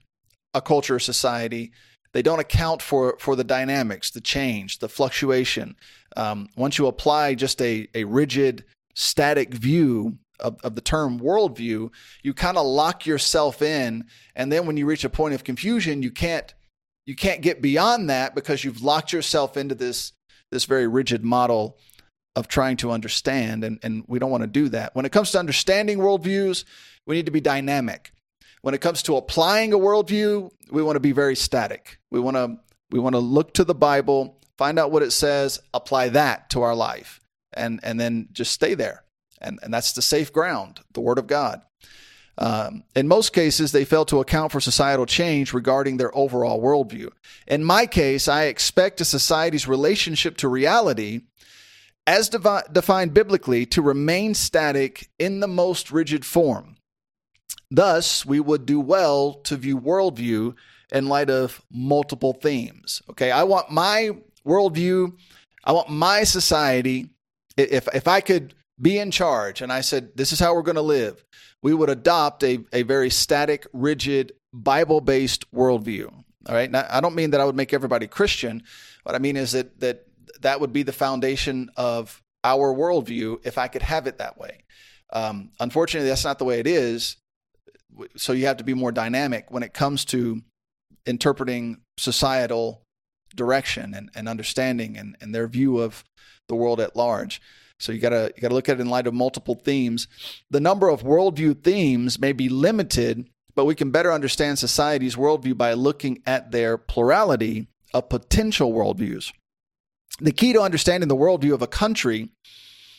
a 0.54 0.60
culture 0.60 0.96
or 0.96 0.98
society, 0.98 1.72
they 2.12 2.22
don't 2.22 2.40
account 2.40 2.82
for, 2.82 3.16
for 3.20 3.36
the 3.36 3.44
dynamics, 3.44 4.10
the 4.10 4.20
change, 4.20 4.78
the 4.78 4.88
fluctuation. 4.88 5.76
Um, 6.16 6.48
once 6.56 6.78
you 6.78 6.86
apply 6.86 7.34
just 7.34 7.60
a, 7.60 7.88
a 7.94 8.04
rigid, 8.04 8.64
static 8.94 9.52
view 9.52 10.18
of, 10.40 10.60
of 10.62 10.74
the 10.74 10.80
term 10.80 11.20
worldview, 11.20 11.90
you 12.22 12.34
kind 12.34 12.56
of 12.56 12.66
lock 12.66 13.06
yourself 13.06 13.62
in, 13.62 14.04
and 14.34 14.52
then 14.52 14.66
when 14.66 14.76
you 14.76 14.86
reach 14.86 15.04
a 15.04 15.10
point 15.10 15.34
of 15.34 15.44
confusion, 15.44 16.02
you 16.02 16.10
can't 16.10 16.54
you 17.06 17.14
can't 17.14 17.40
get 17.40 17.62
beyond 17.62 18.10
that 18.10 18.34
because 18.34 18.64
you've 18.64 18.82
locked 18.82 19.12
yourself 19.12 19.56
into 19.56 19.74
this 19.74 20.12
this 20.50 20.64
very 20.64 20.86
rigid 20.86 21.24
model 21.24 21.78
of 22.34 22.48
trying 22.48 22.76
to 22.76 22.90
understand, 22.90 23.64
and, 23.64 23.78
and 23.82 24.04
we 24.06 24.18
don't 24.18 24.30
want 24.30 24.42
to 24.42 24.46
do 24.46 24.68
that. 24.68 24.94
When 24.94 25.06
it 25.06 25.12
comes 25.12 25.30
to 25.30 25.38
understanding 25.38 25.98
worldviews, 25.98 26.64
we 27.06 27.16
need 27.16 27.26
to 27.26 27.32
be 27.32 27.40
dynamic. 27.40 28.12
When 28.60 28.74
it 28.74 28.80
comes 28.80 29.02
to 29.04 29.16
applying 29.16 29.72
a 29.72 29.78
worldview, 29.78 30.50
we 30.70 30.82
want 30.82 30.96
to 30.96 31.00
be 31.00 31.12
very 31.12 31.36
static. 31.36 31.98
We 32.10 32.20
want 32.20 32.36
to 32.36 32.58
we 32.90 32.98
want 33.00 33.14
to 33.14 33.20
look 33.20 33.54
to 33.54 33.64
the 33.64 33.74
Bible, 33.74 34.38
find 34.58 34.78
out 34.78 34.90
what 34.90 35.02
it 35.02 35.12
says, 35.12 35.60
apply 35.72 36.10
that 36.10 36.50
to 36.50 36.62
our 36.62 36.74
life, 36.74 37.20
and 37.52 37.80
and 37.82 37.98
then 37.98 38.28
just 38.32 38.52
stay 38.52 38.74
there 38.74 39.02
and, 39.40 39.58
and 39.62 39.72
that's 39.72 39.92
the 39.92 40.02
safe 40.02 40.32
ground, 40.32 40.80
the 40.92 41.00
Word 41.00 41.18
of 41.18 41.26
God. 41.26 41.62
Um, 42.38 42.84
in 42.94 43.08
most 43.08 43.32
cases, 43.32 43.72
they 43.72 43.84
fail 43.84 44.04
to 44.06 44.20
account 44.20 44.52
for 44.52 44.60
societal 44.60 45.06
change 45.06 45.54
regarding 45.54 45.96
their 45.96 46.16
overall 46.16 46.60
worldview. 46.60 47.10
In 47.46 47.64
my 47.64 47.86
case, 47.86 48.28
I 48.28 48.44
expect 48.44 49.00
a 49.00 49.06
society's 49.06 49.66
relationship 49.66 50.36
to 50.38 50.48
reality, 50.48 51.22
as 52.06 52.28
devi- 52.28 52.68
defined 52.70 53.14
biblically, 53.14 53.64
to 53.66 53.80
remain 53.80 54.34
static 54.34 55.08
in 55.18 55.40
the 55.40 55.48
most 55.48 55.90
rigid 55.90 56.26
form. 56.26 56.76
Thus, 57.70 58.26
we 58.26 58.38
would 58.38 58.66
do 58.66 58.80
well 58.80 59.34
to 59.44 59.56
view 59.56 59.80
worldview 59.80 60.54
in 60.92 61.08
light 61.08 61.30
of 61.30 61.62
multiple 61.70 62.34
themes. 62.34 63.02
Okay, 63.10 63.30
I 63.30 63.42
want 63.44 63.70
my 63.70 64.10
worldview, 64.46 65.16
I 65.64 65.72
want 65.72 65.88
my 65.88 66.22
society. 66.24 67.10
If 67.56 67.88
if 67.94 68.06
I 68.06 68.20
could 68.20 68.54
be 68.80 68.98
in 68.98 69.10
charge, 69.10 69.62
and 69.62 69.72
I 69.72 69.80
said, 69.80 70.10
this 70.16 70.32
is 70.32 70.40
how 70.40 70.54
we're 70.54 70.62
going 70.62 70.76
to 70.76 70.82
live, 70.82 71.24
we 71.62 71.74
would 71.74 71.88
adopt 71.88 72.42
a, 72.44 72.60
a 72.72 72.82
very 72.82 73.10
static, 73.10 73.66
rigid, 73.72 74.32
Bible 74.52 75.00
based 75.00 75.50
worldview. 75.52 76.12
All 76.48 76.54
right. 76.54 76.70
Now, 76.70 76.86
I 76.88 77.00
don't 77.00 77.14
mean 77.14 77.30
that 77.32 77.40
I 77.40 77.44
would 77.44 77.56
make 77.56 77.74
everybody 77.74 78.06
Christian. 78.06 78.62
What 79.02 79.14
I 79.14 79.18
mean 79.18 79.36
is 79.36 79.52
that 79.52 79.80
that 79.80 80.06
that 80.40 80.60
would 80.60 80.72
be 80.72 80.82
the 80.82 80.92
foundation 80.92 81.70
of 81.76 82.22
our 82.44 82.72
worldview 82.72 83.44
if 83.44 83.58
I 83.58 83.68
could 83.68 83.82
have 83.82 84.06
it 84.06 84.18
that 84.18 84.38
way. 84.38 84.62
Um, 85.12 85.50
unfortunately, 85.58 86.08
that's 86.08 86.24
not 86.24 86.38
the 86.38 86.44
way 86.44 86.60
it 86.60 86.66
is. 86.66 87.16
So 88.16 88.32
you 88.32 88.46
have 88.46 88.58
to 88.58 88.64
be 88.64 88.74
more 88.74 88.92
dynamic 88.92 89.50
when 89.50 89.62
it 89.62 89.72
comes 89.74 90.04
to 90.06 90.42
interpreting 91.06 91.80
societal 91.98 92.82
direction 93.34 93.94
and, 93.94 94.10
and 94.14 94.28
understanding 94.28 94.96
and, 94.96 95.16
and 95.20 95.34
their 95.34 95.48
view 95.48 95.78
of 95.78 96.04
the 96.48 96.54
world 96.54 96.80
at 96.80 96.96
large. 96.96 97.40
So 97.78 97.92
you 97.92 97.98
gotta 97.98 98.32
you 98.34 98.42
gotta 98.42 98.54
look 98.54 98.68
at 98.68 98.78
it 98.78 98.80
in 98.80 98.88
light 98.88 99.06
of 99.06 99.14
multiple 99.14 99.54
themes. 99.54 100.08
The 100.50 100.60
number 100.60 100.88
of 100.88 101.02
worldview 101.02 101.62
themes 101.62 102.18
may 102.18 102.32
be 102.32 102.48
limited, 102.48 103.28
but 103.54 103.66
we 103.66 103.74
can 103.74 103.90
better 103.90 104.12
understand 104.12 104.58
society's 104.58 105.16
worldview 105.16 105.56
by 105.56 105.74
looking 105.74 106.22
at 106.26 106.52
their 106.52 106.78
plurality 106.78 107.68
of 107.92 108.08
potential 108.08 108.72
worldviews. 108.72 109.32
The 110.20 110.32
key 110.32 110.52
to 110.54 110.62
understanding 110.62 111.08
the 111.08 111.16
worldview 111.16 111.52
of 111.52 111.62
a 111.62 111.66
country 111.66 112.30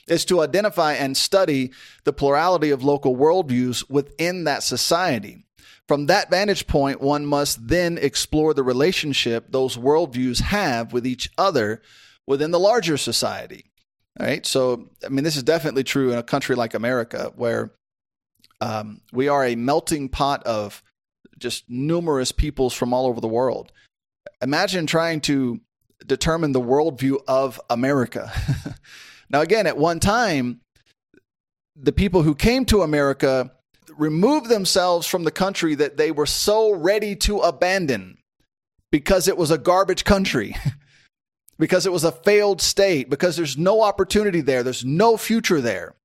is 0.08 0.24
to 0.26 0.42
identify 0.42 0.94
and 0.94 1.18
study 1.18 1.72
the 2.04 2.14
plurality 2.14 2.70
of 2.70 2.84
local 2.84 3.16
worldviews 3.16 3.90
within 3.90 4.46
that 4.46 4.64
society. 4.64 5.44
From 5.88 6.06
that 6.08 6.30
vantage 6.30 6.68
point, 6.68 7.02
one 7.02 7.26
must 7.26 7.68
then 7.68 7.98
explore 7.98 8.54
the 8.54 8.64
relationship 8.64 9.52
those 9.52 9.78
worldviews 9.78 10.42
have 10.42 10.94
with 10.94 11.08
each 11.08 11.30
other 11.38 11.82
within 12.26 12.52
the 12.52 12.60
larger 12.60 12.98
society. 12.98 13.67
Right. 14.20 14.46
So, 14.46 14.90
I 15.06 15.10
mean, 15.10 15.24
this 15.24 15.38
is 15.38 15.44
definitely 15.44 15.84
true 15.84 16.12
in 16.12 16.18
a 16.18 16.24
country 16.24 16.56
like 16.56 16.74
America 16.74 17.32
where 17.36 17.72
um, 18.62 19.02
we 19.14 19.28
are 19.28 19.46
a 19.46 19.56
melting 19.56 20.10
pot 20.10 20.44
of 20.44 20.82
just 21.38 21.70
numerous 21.70 22.32
peoples 22.32 22.74
from 22.74 22.94
all 22.94 23.06
over 23.06 23.22
the 23.22 23.28
world. 23.28 23.72
Imagine 24.42 24.88
trying 24.88 25.22
to 25.22 25.62
determine 26.06 26.52
the 26.52 26.62
worldview 26.62 27.20
of 27.28 27.62
America. 27.70 28.32
now, 29.30 29.42
again, 29.42 29.68
at 29.68 29.78
one 29.78 30.00
time, 30.00 30.62
the 31.76 31.92
people 31.92 32.24
who 32.24 32.34
came 32.34 32.66
to 32.66 32.82
America 32.82 33.52
removed 33.98 34.50
themselves 34.50 35.08
from 35.08 35.24
the 35.24 35.32
country 35.32 35.76
that 35.76 35.98
they 35.98 36.12
were 36.12 36.26
so 36.26 36.72
ready 36.72 37.16
to 37.16 37.40
abandon 37.40 38.18
because 38.92 39.28
it 39.28 39.38
was 39.38 39.52
a 39.52 39.58
garbage 39.58 40.04
country. 40.04 40.56
because 41.60 41.86
it 41.86 41.92
was 41.92 42.04
a 42.04 42.12
failed 42.12 42.62
state, 42.62 43.10
because 43.10 43.36
there's 43.36 43.58
no 43.58 43.82
opportunity 43.82 44.42
there, 44.42 44.64
there's 44.64 44.86
no 44.86 45.18
future 45.18 45.62
there. 45.62 45.96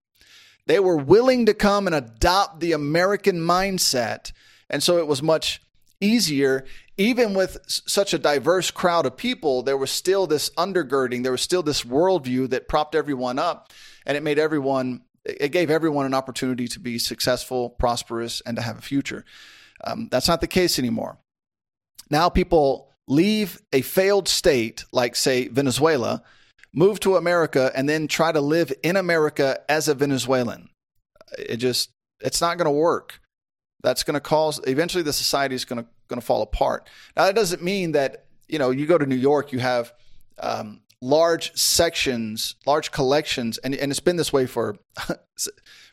They 0.67 0.79
were 0.79 0.97
willing 0.97 1.47
to 1.47 1.55
come 1.55 1.87
and 1.87 1.95
adopt 1.95 2.61
the 2.61 2.73
American 2.73 3.39
mindset. 3.39 4.33
And 4.71 4.83
so 4.83 4.99
it 4.99 5.07
was 5.07 5.23
much 5.23 5.61
easier, 6.01 6.65
even 6.97 7.35
with 7.35 7.59
such 7.67 8.15
a 8.15 8.19
diverse 8.19 8.71
crowd 8.71 9.07
of 9.07 9.17
people, 9.17 9.63
there 9.63 9.77
was 9.77 9.91
still 9.91 10.27
this 10.27 10.51
undergirding, 10.51 11.23
there 11.23 11.33
was 11.33 11.43
still 11.43 11.63
this 11.63 11.83
worldview 11.83 12.51
that 12.51 12.69
propped 12.69 12.95
everyone 12.95 13.39
up, 13.39 13.73
and 14.07 14.17
it 14.17 14.23
made 14.23 14.39
everyone, 14.39 15.03
it 15.25 15.53
gave 15.53 15.71
everyone 15.71 16.07
an 16.07 16.15
opportunity 16.15 16.69
to 16.69 16.81
be 16.81 16.99
successful, 16.99 17.71
prosperous, 17.71 18.41
and 18.45 18.57
to 18.57 18.63
have 18.63 18.79
a 18.79 18.83
future. 18.83 19.25
Um, 19.85 20.09
that's 20.11 20.29
not 20.29 20.41
the 20.41 20.47
case 20.47 20.79
anymore. 20.79 21.19
Now 22.11 22.29
people 22.29 22.92
leave 23.09 23.61
a 23.73 23.83
failed 23.83 24.29
state 24.29 24.85
like, 24.93 25.17
say, 25.17 25.49
Venezuela, 25.49 26.23
move 26.75 27.01
to 27.01 27.17
America, 27.17 27.71
and 27.75 27.89
then 27.89 28.09
try 28.09 28.33
to 28.33 28.41
live 28.41 28.73
in 28.83 28.97
America 28.97 29.61
as 29.69 29.89
a 29.89 29.95
Venezuelan. 29.95 30.69
It 31.39 31.57
just, 31.57 31.91
it's 32.21 32.41
not 32.41 32.59
going 32.59 32.67
to 32.67 32.71
work. 32.71 33.21
That's 33.83 34.05
going 34.05 34.15
to 34.15 34.21
cause, 34.21 34.61
eventually, 34.67 35.03
the 35.03 35.13
society 35.13 35.55
is 35.55 35.65
going 35.65 35.85
to 36.09 36.21
fall 36.21 36.43
apart. 36.43 36.89
Now, 37.17 37.27
that 37.27 37.35
doesn't 37.35 37.63
mean 37.63 37.93
that, 37.93 38.27
you 38.49 38.59
know, 38.59 38.71
you 38.71 38.87
go 38.87 38.99
to 38.99 39.07
New 39.07 39.17
York, 39.17 39.53
you 39.53 39.59
have 39.59 39.93
um, 40.39 40.83
large 41.01 41.55
sections, 41.57 42.55
large 42.65 42.93
collections, 42.93 43.59
and, 43.59 43.75
and 43.75 43.91
it's 43.91 44.01
been 44.01 44.17
this 44.17 44.33
way 44.33 44.47
for 44.47 44.77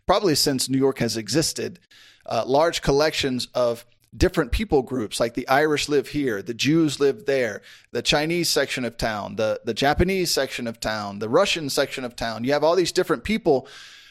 probably 0.05 0.35
since 0.35 0.69
New 0.69 0.77
York 0.77 0.99
has 0.99 1.17
existed, 1.17 1.79
uh, 2.27 2.43
large 2.45 2.81
collections 2.81 3.47
of 3.53 3.85
different 4.15 4.51
people 4.51 4.81
groups 4.81 5.19
like 5.19 5.33
the 5.33 5.47
Irish 5.47 5.87
live 5.89 6.07
here, 6.07 6.41
the 6.41 6.53
Jews 6.53 6.99
live 6.99 7.25
there, 7.25 7.61
the 7.91 8.01
Chinese 8.01 8.49
section 8.49 8.85
of 8.85 8.97
town, 8.97 9.35
the, 9.35 9.61
the 9.65 9.73
Japanese 9.73 10.31
section 10.31 10.67
of 10.67 10.79
town, 10.79 11.19
the 11.19 11.29
Russian 11.29 11.69
section 11.69 12.03
of 12.03 12.15
town. 12.15 12.43
You 12.43 12.53
have 12.53 12.63
all 12.63 12.75
these 12.75 12.91
different 12.91 13.23
people 13.23 13.67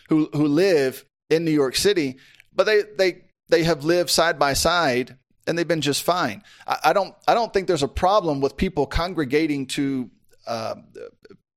who, 0.09 0.29
who 0.33 0.47
live 0.47 1.05
in 1.31 1.45
New 1.45 1.51
York 1.51 1.77
City, 1.77 2.17
but 2.55 2.65
they, 2.65 2.83
they, 2.97 3.23
they 3.49 3.65
have 3.65 3.85
lived 3.85 4.11
side 4.11 4.39
by 4.39 4.53
side 4.53 5.17
and 5.49 5.59
they've 5.59 5.67
been 5.67 5.81
just 5.81 6.03
fine. 6.03 6.45
I, 6.67 6.79
I 6.85 6.93
don't 6.93 7.15
I 7.27 7.35
don't 7.35 7.53
think 7.53 7.67
there's 7.67 7.83
a 7.83 7.89
problem 7.89 8.41
with 8.41 8.57
people 8.57 8.87
congregating 8.87 9.67
to 9.69 10.11
uh, 10.47 10.77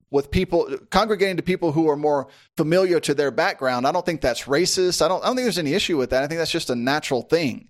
with 0.10 0.32
people 0.32 0.78
congregating 0.90 1.38
to 1.38 1.44
people 1.44 1.74
who 1.74 1.90
are 1.90 1.98
more 1.98 2.28
familiar 2.58 3.00
to 3.02 3.14
their 3.14 3.32
background. 3.32 3.86
I 3.86 3.92
don't 3.92 4.06
think 4.06 4.22
that's 4.22 4.44
racist. 4.44 5.02
I 5.02 5.08
don't 5.08 5.22
I 5.24 5.28
don't 5.28 5.36
think 5.36 5.46
there's 5.46 5.60
any 5.60 5.74
issue 5.74 5.98
with 5.98 6.10
that. 6.12 6.24
I 6.24 6.28
think 6.28 6.40
that's 6.40 6.52
just 6.52 6.70
a 6.70 6.76
natural 6.76 7.22
thing. 7.22 7.68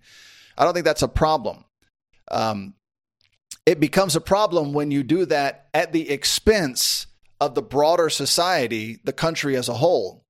I 0.58 0.64
don't 0.64 0.74
think 0.74 0.86
that's 0.86 1.02
a 1.02 1.08
problem. 1.08 1.66
Um, 2.30 2.76
it 3.66 3.80
becomes 3.80 4.16
a 4.16 4.22
problem 4.22 4.74
when 4.74 4.92
you 4.92 5.04
do 5.04 5.26
that 5.26 5.68
at 5.74 5.92
the 5.92 6.10
expense 6.10 7.08
of 7.40 7.56
the 7.56 7.62
broader 7.62 8.10
society, 8.10 9.00
the 9.04 9.14
country 9.14 9.56
as 9.56 9.70
a 9.70 9.74
whole. 9.74 10.26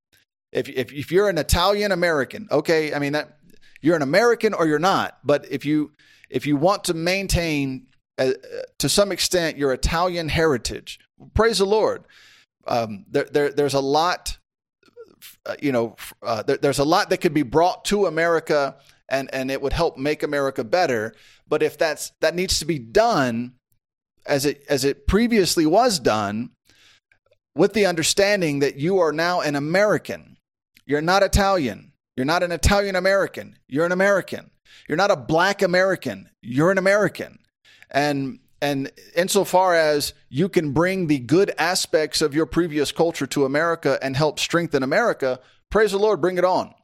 If, 0.51 0.67
if, 0.69 0.91
if 0.91 1.11
you're 1.11 1.29
an 1.29 1.37
Italian 1.37 1.91
American, 1.91 2.47
okay, 2.51 2.93
I 2.93 2.99
mean 2.99 3.13
that 3.13 3.37
you're 3.81 3.95
an 3.95 4.01
American 4.01 4.53
or 4.53 4.67
you're 4.67 4.79
not. 4.79 5.17
But 5.23 5.49
if 5.49 5.65
you 5.65 5.91
if 6.29 6.45
you 6.45 6.55
want 6.55 6.85
to 6.85 6.93
maintain 6.93 7.87
uh, 8.17 8.31
to 8.79 8.89
some 8.89 9.11
extent 9.11 9.57
your 9.57 9.73
Italian 9.73 10.29
heritage, 10.29 10.99
praise 11.33 11.57
the 11.57 11.65
Lord. 11.65 12.05
Um, 12.67 13.05
there, 13.09 13.27
there, 13.31 13.51
there's 13.51 13.73
a 13.73 13.79
lot, 13.79 14.37
uh, 15.45 15.55
you 15.61 15.71
know, 15.71 15.95
uh, 16.21 16.43
there, 16.43 16.57
there's 16.57 16.79
a 16.79 16.83
lot 16.83 17.09
that 17.09 17.17
could 17.17 17.33
be 17.33 17.43
brought 17.43 17.85
to 17.85 18.05
America, 18.05 18.77
and 19.11 19.29
and 19.31 19.51
it 19.51 19.61
would 19.61 19.73
help 19.73 19.97
make 19.97 20.23
America 20.23 20.63
better. 20.63 21.13
But 21.47 21.61
if 21.61 21.77
that's 21.77 22.11
that 22.21 22.33
needs 22.33 22.57
to 22.59 22.65
be 22.65 22.79
done 22.79 23.53
as 24.25 24.45
it 24.45 24.63
as 24.67 24.83
it 24.83 25.05
previously 25.05 25.67
was 25.67 25.99
done, 25.99 26.49
with 27.55 27.73
the 27.73 27.85
understanding 27.85 28.59
that 28.59 28.77
you 28.77 28.97
are 28.97 29.11
now 29.11 29.41
an 29.41 29.55
American, 29.55 30.37
you're 30.87 31.01
not 31.01 31.21
Italian 31.21 31.91
you're 32.17 32.25
not 32.25 32.43
an 32.43 32.51
Italian 32.51 32.95
American. 32.95 33.57
You're 33.67 33.85
an 33.85 33.91
American. 33.91 34.51
You're 34.87 34.97
not 34.97 35.11
a 35.11 35.15
black 35.15 35.61
American. 35.61 36.29
You're 36.41 36.71
an 36.71 36.77
American. 36.77 37.39
And 37.89 38.39
and 38.61 38.91
insofar 39.15 39.73
as 39.73 40.13
you 40.29 40.47
can 40.47 40.71
bring 40.71 41.07
the 41.07 41.17
good 41.17 41.51
aspects 41.57 42.21
of 42.21 42.35
your 42.35 42.45
previous 42.45 42.91
culture 42.91 43.25
to 43.25 43.45
America 43.45 43.97
and 44.03 44.15
help 44.15 44.39
strengthen 44.39 44.83
America, 44.83 45.39
praise 45.71 45.93
the 45.93 45.97
Lord, 45.97 46.21
bring 46.21 46.37
it 46.37 46.45
on. 46.45 46.75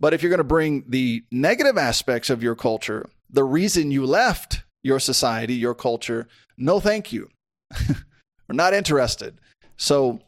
But 0.00 0.14
if 0.14 0.22
you're 0.22 0.30
going 0.30 0.38
to 0.38 0.44
bring 0.44 0.84
the 0.88 1.22
negative 1.30 1.76
aspects 1.76 2.30
of 2.30 2.42
your 2.42 2.56
culture, 2.56 3.08
the 3.28 3.44
reason 3.44 3.90
you 3.90 4.06
left 4.06 4.62
your 4.82 4.98
society, 4.98 5.54
your 5.54 5.74
culture, 5.74 6.26
no 6.56 6.80
thank 6.80 7.12
you. 7.12 7.28
We're 7.88 8.54
not 8.54 8.72
interested. 8.74 9.38
So 9.76 10.20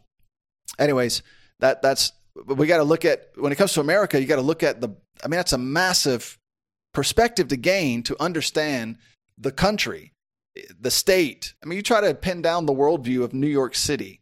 anyways, 0.79 1.23
that 1.59 1.81
that's 1.81 2.13
we 2.45 2.67
got 2.67 2.77
to 2.77 2.83
look 2.83 3.03
at 3.03 3.29
when 3.35 3.51
it 3.51 3.57
comes 3.57 3.73
to 3.73 3.81
America, 3.81 4.19
you 4.19 4.27
got 4.27 4.37
to 4.37 4.41
look 4.41 4.63
at 4.63 4.79
the. 4.79 4.95
I 5.23 5.27
mean, 5.27 5.37
that's 5.37 5.53
a 5.53 5.57
massive 5.57 6.37
perspective 6.93 7.47
to 7.49 7.57
gain 7.57 8.03
to 8.03 8.21
understand 8.21 8.97
the 9.37 9.51
country, 9.51 10.13
the 10.79 10.91
state. 10.91 11.53
I 11.63 11.67
mean, 11.67 11.77
you 11.77 11.83
try 11.83 12.01
to 12.01 12.13
pin 12.13 12.41
down 12.41 12.65
the 12.65 12.73
worldview 12.73 13.23
of 13.23 13.33
New 13.33 13.47
York 13.47 13.75
City. 13.75 14.21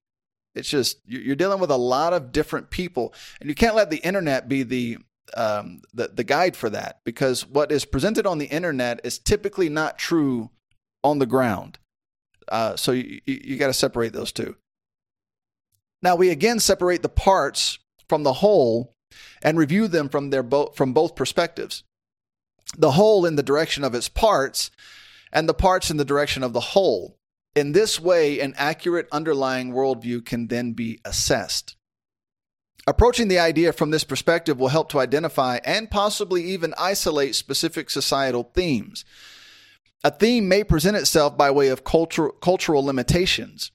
It's 0.55 0.69
just 0.69 0.99
you're 1.05 1.35
dealing 1.35 1.59
with 1.59 1.71
a 1.71 1.77
lot 1.77 2.13
of 2.13 2.31
different 2.31 2.69
people, 2.69 3.13
and 3.39 3.49
you 3.49 3.55
can't 3.55 3.75
let 3.75 3.89
the 3.89 3.97
internet 3.97 4.49
be 4.49 4.63
the 4.63 4.97
um, 5.35 5.81
the, 5.93 6.09
the 6.09 6.23
guide 6.23 6.55
for 6.55 6.69
that 6.69 6.99
because 7.03 7.47
what 7.47 7.71
is 7.71 7.85
presented 7.85 8.25
on 8.25 8.37
the 8.37 8.45
internet 8.45 9.01
is 9.03 9.19
typically 9.19 9.69
not 9.69 9.97
true 9.97 10.49
on 11.03 11.19
the 11.19 11.25
ground. 11.25 11.79
Uh, 12.47 12.75
so 12.75 12.91
you, 12.91 13.21
you 13.25 13.57
got 13.57 13.67
to 13.67 13.73
separate 13.73 14.13
those 14.13 14.31
two. 14.31 14.55
Now 16.01 16.15
we 16.15 16.29
again 16.29 16.59
separate 16.59 17.01
the 17.01 17.09
parts 17.09 17.79
from 18.09 18.23
the 18.23 18.33
whole 18.33 18.95
and 19.41 19.57
review 19.57 19.87
them 19.87 20.09
from 20.09 20.29
their 20.29 20.43
bo- 20.43 20.71
from 20.75 20.93
both 20.93 21.15
perspectives. 21.15 21.83
The 22.77 22.91
whole 22.91 23.25
in 23.25 23.35
the 23.35 23.43
direction 23.43 23.83
of 23.83 23.95
its 23.95 24.09
parts 24.09 24.71
and 25.31 25.47
the 25.47 25.53
parts 25.53 25.89
in 25.91 25.97
the 25.97 26.05
direction 26.05 26.43
of 26.43 26.53
the 26.53 26.59
whole. 26.59 27.17
In 27.55 27.73
this 27.73 27.99
way, 27.99 28.39
an 28.39 28.53
accurate 28.57 29.07
underlying 29.11 29.73
worldview 29.73 30.25
can 30.25 30.47
then 30.47 30.71
be 30.73 30.99
assessed. 31.03 31.75
Approaching 32.87 33.27
the 33.27 33.39
idea 33.39 33.73
from 33.73 33.91
this 33.91 34.03
perspective 34.03 34.59
will 34.59 34.69
help 34.69 34.89
to 34.89 34.99
identify 34.99 35.59
and 35.63 35.91
possibly 35.91 36.43
even 36.45 36.73
isolate 36.79 37.35
specific 37.35 37.89
societal 37.89 38.51
themes. 38.55 39.05
A 40.03 40.09
theme 40.09 40.47
may 40.47 40.63
present 40.63 40.97
itself 40.97 41.37
by 41.37 41.51
way 41.51 41.67
of 41.67 41.83
cultural 41.83 42.83
limitations. 42.83 43.71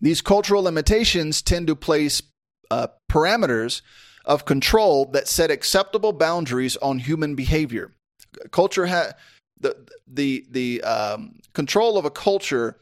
These 0.00 0.22
cultural 0.22 0.62
limitations 0.62 1.42
tend 1.42 1.66
to 1.66 1.76
place 1.76 2.22
uh, 2.70 2.88
parameters 3.10 3.82
of 4.24 4.46
control 4.46 5.04
that 5.12 5.28
set 5.28 5.50
acceptable 5.50 6.12
boundaries 6.12 6.76
on 6.78 6.98
human 6.98 7.34
behavior. 7.34 7.92
Culture 8.50 8.86
has 8.86 9.12
the 9.60 9.76
the 10.06 10.46
the 10.50 10.82
um, 10.82 11.40
control 11.52 11.98
of 11.98 12.04
a 12.04 12.10
culture. 12.10 12.78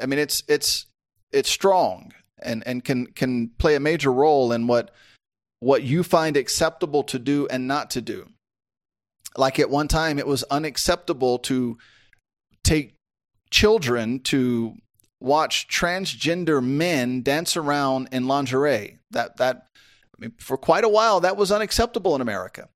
I 0.00 0.06
mean, 0.06 0.18
it's 0.18 0.42
it's 0.48 0.86
it's 1.32 1.50
strong 1.50 2.12
and 2.42 2.66
and 2.66 2.84
can 2.84 3.06
can 3.06 3.48
play 3.58 3.74
a 3.74 3.80
major 3.80 4.12
role 4.12 4.52
in 4.52 4.66
what 4.66 4.90
what 5.60 5.82
you 5.82 6.02
find 6.02 6.36
acceptable 6.36 7.02
to 7.04 7.18
do 7.18 7.46
and 7.48 7.66
not 7.66 7.90
to 7.90 8.00
do. 8.00 8.28
Like 9.36 9.58
at 9.58 9.70
one 9.70 9.88
time, 9.88 10.18
it 10.18 10.26
was 10.26 10.42
unacceptable 10.44 11.38
to 11.40 11.78
take 12.64 12.94
children 13.50 14.20
to 14.20 14.74
watch 15.20 15.66
transgender 15.68 16.64
men 16.64 17.22
dance 17.22 17.56
around 17.56 18.08
in 18.12 18.26
lingerie. 18.26 18.98
That 19.10 19.36
that 19.38 19.66
I 20.16 20.20
mean, 20.20 20.32
for 20.38 20.56
quite 20.56 20.84
a 20.84 20.88
while 20.88 21.20
that 21.20 21.36
was 21.36 21.52
unacceptable 21.52 22.14
in 22.14 22.20
America, 22.20 22.68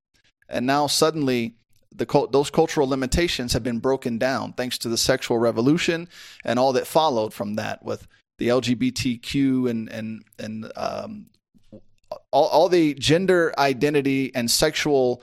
and 0.49 0.67
now 0.67 0.87
suddenly 0.87 1.57
the 1.95 2.29
those 2.31 2.51
cultural 2.51 2.89
limitations 2.89 3.53
have 3.53 3.63
been 3.63 3.79
broken 3.79 4.19
down 4.19 4.53
thanks 4.55 4.79
to 4.79 4.89
the 4.89 4.97
sexual 4.97 5.39
revolution 5.39 6.09
and 6.45 6.59
all 6.59 6.73
that 6.73 6.87
followed 6.87 7.35
from 7.35 7.55
that 7.55 7.85
with 7.85 8.07
the 8.39 8.49
LGBTQ 8.49 9.71
and 9.71 9.89
and 9.89 10.25
and 10.39 10.73
um, 10.77 11.27
all, 12.31 12.49
all 12.49 12.69
the 12.69 12.95
gender 12.95 13.55
identity 13.59 14.33
and 14.35 14.51
sexual 14.51 15.23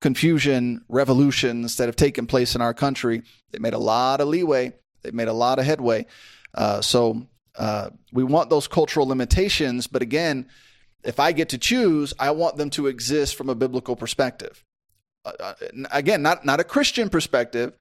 confusion 0.00 0.82
revolutions 0.88 1.76
that 1.76 1.86
have 1.86 1.96
taken 1.96 2.26
place 2.26 2.54
in 2.54 2.62
our 2.62 2.74
country. 2.74 3.22
They 3.50 3.58
made 3.58 3.74
a 3.74 3.78
lot 3.78 4.20
of 4.20 4.28
leeway. 4.28 4.72
They 5.02 5.10
made 5.10 5.28
a 5.28 5.32
lot 5.32 5.58
of 5.58 5.64
headway. 5.64 6.06
Uh, 6.54 6.80
so 6.80 7.26
uh, 7.56 7.90
we 8.12 8.24
want 8.24 8.50
those 8.50 8.66
cultural 8.66 9.06
limitations, 9.06 9.86
but 9.86 10.02
again, 10.02 10.48
if 11.02 11.18
I 11.18 11.32
get 11.32 11.50
to 11.50 11.58
choose, 11.58 12.12
I 12.18 12.30
want 12.32 12.56
them 12.56 12.70
to 12.70 12.86
exist 12.86 13.34
from 13.34 13.48
a 13.48 13.54
biblical 13.54 13.96
perspective. 13.96 14.62
Uh, 15.24 15.32
uh 15.40 15.54
again, 15.90 16.22
not 16.22 16.44
not 16.44 16.60
a 16.60 16.64
Christian 16.64 17.08
perspective. 17.08 17.72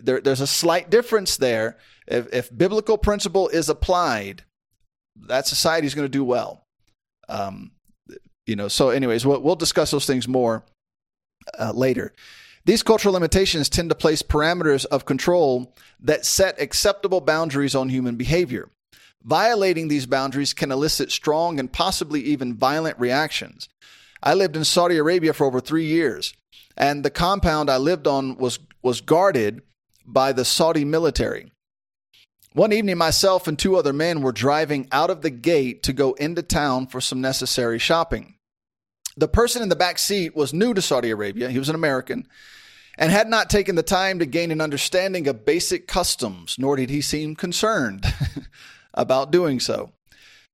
There, 0.00 0.20
there's 0.20 0.40
a 0.40 0.46
slight 0.46 0.90
difference 0.90 1.36
there. 1.36 1.76
If, 2.06 2.32
if 2.32 2.56
biblical 2.56 2.98
principle 2.98 3.48
is 3.48 3.68
applied, 3.68 4.42
that 5.28 5.46
society 5.46 5.86
is 5.86 5.94
going 5.94 6.06
to 6.06 6.08
do 6.08 6.24
well. 6.24 6.64
Um, 7.28 7.72
you 8.46 8.56
know. 8.56 8.68
So, 8.68 8.90
anyways, 8.90 9.24
we'll, 9.26 9.40
we'll 9.40 9.56
discuss 9.56 9.90
those 9.90 10.06
things 10.06 10.28
more 10.28 10.64
uh, 11.58 11.72
later. 11.72 12.12
These 12.66 12.82
cultural 12.82 13.12
limitations 13.12 13.68
tend 13.68 13.90
to 13.90 13.94
place 13.94 14.22
parameters 14.22 14.86
of 14.86 15.04
control 15.04 15.74
that 16.00 16.24
set 16.24 16.60
acceptable 16.60 17.20
boundaries 17.20 17.74
on 17.74 17.90
human 17.90 18.16
behavior. 18.16 18.70
Violating 19.22 19.88
these 19.88 20.06
boundaries 20.06 20.54
can 20.54 20.72
elicit 20.72 21.10
strong 21.10 21.58
and 21.58 21.72
possibly 21.72 22.22
even 22.22 22.54
violent 22.54 22.98
reactions. 22.98 23.68
I 24.22 24.34
lived 24.34 24.56
in 24.56 24.64
Saudi 24.64 24.96
Arabia 24.96 25.34
for 25.34 25.46
over 25.46 25.60
three 25.60 25.84
years, 25.84 26.34
and 26.76 27.04
the 27.04 27.10
compound 27.10 27.70
I 27.70 27.76
lived 27.76 28.06
on 28.06 28.36
was, 28.36 28.58
was 28.82 29.02
guarded 29.02 29.62
by 30.04 30.32
the 30.32 30.44
Saudi 30.44 30.84
military. 30.84 31.50
One 32.52 32.72
evening, 32.72 32.98
myself 32.98 33.48
and 33.48 33.58
two 33.58 33.76
other 33.76 33.92
men 33.92 34.22
were 34.22 34.32
driving 34.32 34.88
out 34.92 35.10
of 35.10 35.22
the 35.22 35.30
gate 35.30 35.82
to 35.84 35.92
go 35.92 36.12
into 36.12 36.42
town 36.42 36.86
for 36.86 37.00
some 37.00 37.20
necessary 37.20 37.78
shopping. 37.78 38.36
The 39.16 39.28
person 39.28 39.62
in 39.62 39.68
the 39.68 39.76
back 39.76 39.98
seat 39.98 40.36
was 40.36 40.52
new 40.52 40.74
to 40.74 40.82
Saudi 40.82 41.10
Arabia. 41.10 41.50
He 41.50 41.58
was 41.58 41.68
an 41.68 41.74
American 41.74 42.28
and 42.96 43.10
had 43.10 43.28
not 43.28 43.50
taken 43.50 43.74
the 43.74 43.82
time 43.82 44.18
to 44.18 44.26
gain 44.26 44.50
an 44.50 44.60
understanding 44.60 45.26
of 45.26 45.44
basic 45.44 45.86
customs, 45.88 46.56
nor 46.58 46.76
did 46.76 46.90
he 46.90 47.00
seem 47.00 47.34
concerned 47.34 48.04
about 48.94 49.32
doing 49.32 49.58
so. 49.58 49.92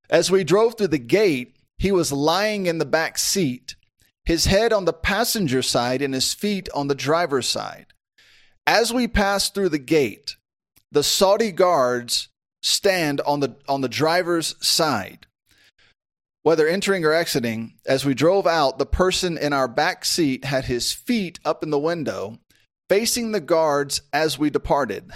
As 0.08 0.30
we 0.30 0.42
drove 0.42 0.76
through 0.76 0.88
the 0.88 0.98
gate, 0.98 1.56
he 1.78 1.92
was 1.92 2.12
lying 2.12 2.66
in 2.66 2.78
the 2.78 2.84
back 2.84 3.18
seat, 3.18 3.76
his 4.24 4.46
head 4.46 4.72
on 4.72 4.84
the 4.84 4.92
passenger 4.92 5.62
side 5.62 6.02
and 6.02 6.14
his 6.14 6.34
feet 6.34 6.68
on 6.74 6.88
the 6.88 6.94
driver's 6.94 7.48
side. 7.48 7.86
As 8.70 8.92
we 8.92 9.08
passed 9.08 9.52
through 9.52 9.70
the 9.70 9.80
gate, 9.80 10.36
the 10.92 11.02
Saudi 11.02 11.50
guards 11.50 12.28
stand 12.62 13.20
on 13.22 13.40
the 13.40 13.56
on 13.68 13.80
the 13.80 13.88
driver's 13.88 14.54
side. 14.64 15.26
Whether 16.44 16.68
entering 16.68 17.04
or 17.04 17.12
exiting, 17.12 17.74
as 17.84 18.04
we 18.04 18.14
drove 18.14 18.46
out, 18.46 18.78
the 18.78 18.86
person 18.86 19.36
in 19.36 19.52
our 19.52 19.66
back 19.66 20.04
seat 20.04 20.44
had 20.44 20.66
his 20.66 20.92
feet 20.92 21.40
up 21.44 21.64
in 21.64 21.70
the 21.70 21.80
window, 21.80 22.38
facing 22.88 23.32
the 23.32 23.40
guards 23.40 24.02
as 24.12 24.38
we 24.38 24.50
departed. 24.50 25.10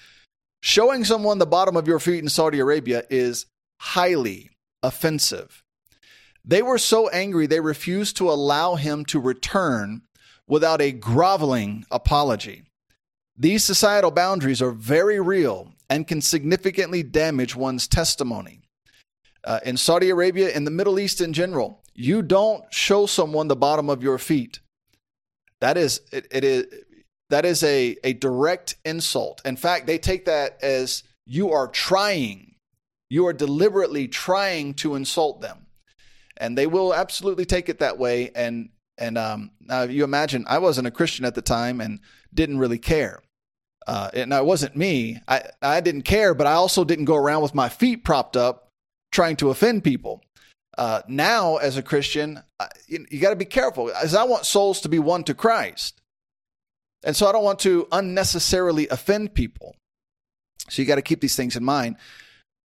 Showing 0.62 1.04
someone 1.04 1.36
the 1.36 1.44
bottom 1.44 1.76
of 1.76 1.86
your 1.86 1.98
feet 1.98 2.22
in 2.22 2.30
Saudi 2.30 2.58
Arabia 2.58 3.04
is 3.10 3.44
highly 3.82 4.50
offensive. 4.82 5.62
They 6.42 6.62
were 6.62 6.78
so 6.78 7.10
angry 7.10 7.46
they 7.46 7.60
refused 7.60 8.16
to 8.16 8.30
allow 8.30 8.76
him 8.76 9.04
to 9.06 9.20
return 9.20 10.00
without 10.48 10.80
a 10.80 10.90
groveling 10.90 11.84
apology. 11.90 12.64
These 13.36 13.64
societal 13.64 14.10
boundaries 14.10 14.62
are 14.62 14.70
very 14.70 15.20
real 15.20 15.72
and 15.90 16.06
can 16.06 16.20
significantly 16.20 17.02
damage 17.02 17.56
one's 17.56 17.88
testimony. 17.88 18.60
Uh, 19.42 19.60
in 19.64 19.76
Saudi 19.76 20.08
Arabia, 20.10 20.50
in 20.50 20.64
the 20.64 20.70
Middle 20.70 20.98
East 20.98 21.20
in 21.20 21.32
general, 21.32 21.82
you 21.94 22.22
don't 22.22 22.64
show 22.72 23.06
someone 23.06 23.48
the 23.48 23.56
bottom 23.56 23.90
of 23.90 24.02
your 24.02 24.18
feet. 24.18 24.60
That 25.60 25.76
is 25.76 26.00
it, 26.12 26.26
it 26.30 26.44
is 26.44 26.66
that 27.30 27.44
is 27.44 27.62
a, 27.62 27.96
a 28.04 28.12
direct 28.14 28.76
insult. 28.84 29.42
In 29.44 29.56
fact, 29.56 29.86
they 29.86 29.98
take 29.98 30.24
that 30.26 30.62
as 30.62 31.02
you 31.26 31.50
are 31.52 31.68
trying, 31.68 32.54
you 33.10 33.26
are 33.26 33.32
deliberately 33.32 34.08
trying 34.08 34.74
to 34.74 34.94
insult 34.94 35.40
them, 35.40 35.66
and 36.36 36.56
they 36.56 36.66
will 36.66 36.94
absolutely 36.94 37.44
take 37.44 37.68
it 37.68 37.80
that 37.80 37.98
way. 37.98 38.30
And 38.34 38.70
and 38.96 39.18
um, 39.18 39.50
now 39.60 39.82
you 39.82 40.04
imagine, 40.04 40.44
I 40.48 40.58
wasn't 40.58 40.86
a 40.86 40.92
Christian 40.92 41.24
at 41.24 41.34
the 41.34 41.42
time 41.42 41.80
and 41.80 42.00
didn't 42.32 42.58
really 42.58 42.78
care. 42.78 43.20
Uh, 43.86 44.10
and 44.14 44.32
it 44.32 44.44
wasn't 44.44 44.76
me. 44.76 45.20
I, 45.28 45.42
I 45.60 45.80
didn't 45.80 46.02
care, 46.02 46.34
but 46.34 46.46
I 46.46 46.52
also 46.52 46.84
didn't 46.84 47.04
go 47.04 47.16
around 47.16 47.42
with 47.42 47.54
my 47.54 47.68
feet 47.68 48.04
propped 48.04 48.36
up 48.36 48.68
trying 49.12 49.36
to 49.36 49.50
offend 49.50 49.84
people. 49.84 50.22
Uh, 50.76 51.02
now, 51.06 51.56
as 51.56 51.76
a 51.76 51.82
Christian, 51.82 52.42
you, 52.88 53.06
you 53.10 53.20
got 53.20 53.30
to 53.30 53.36
be 53.36 53.44
careful, 53.44 53.92
as 53.92 54.14
I 54.14 54.24
want 54.24 54.46
souls 54.46 54.80
to 54.80 54.88
be 54.88 54.98
won 54.98 55.22
to 55.24 55.34
Christ. 55.34 56.00
And 57.04 57.14
so 57.14 57.26
I 57.26 57.32
don't 57.32 57.44
want 57.44 57.60
to 57.60 57.86
unnecessarily 57.92 58.88
offend 58.88 59.34
people. 59.34 59.76
So 60.68 60.80
you 60.80 60.88
got 60.88 60.96
to 60.96 61.02
keep 61.02 61.20
these 61.20 61.36
things 61.36 61.54
in 61.54 61.64
mind. 61.64 61.96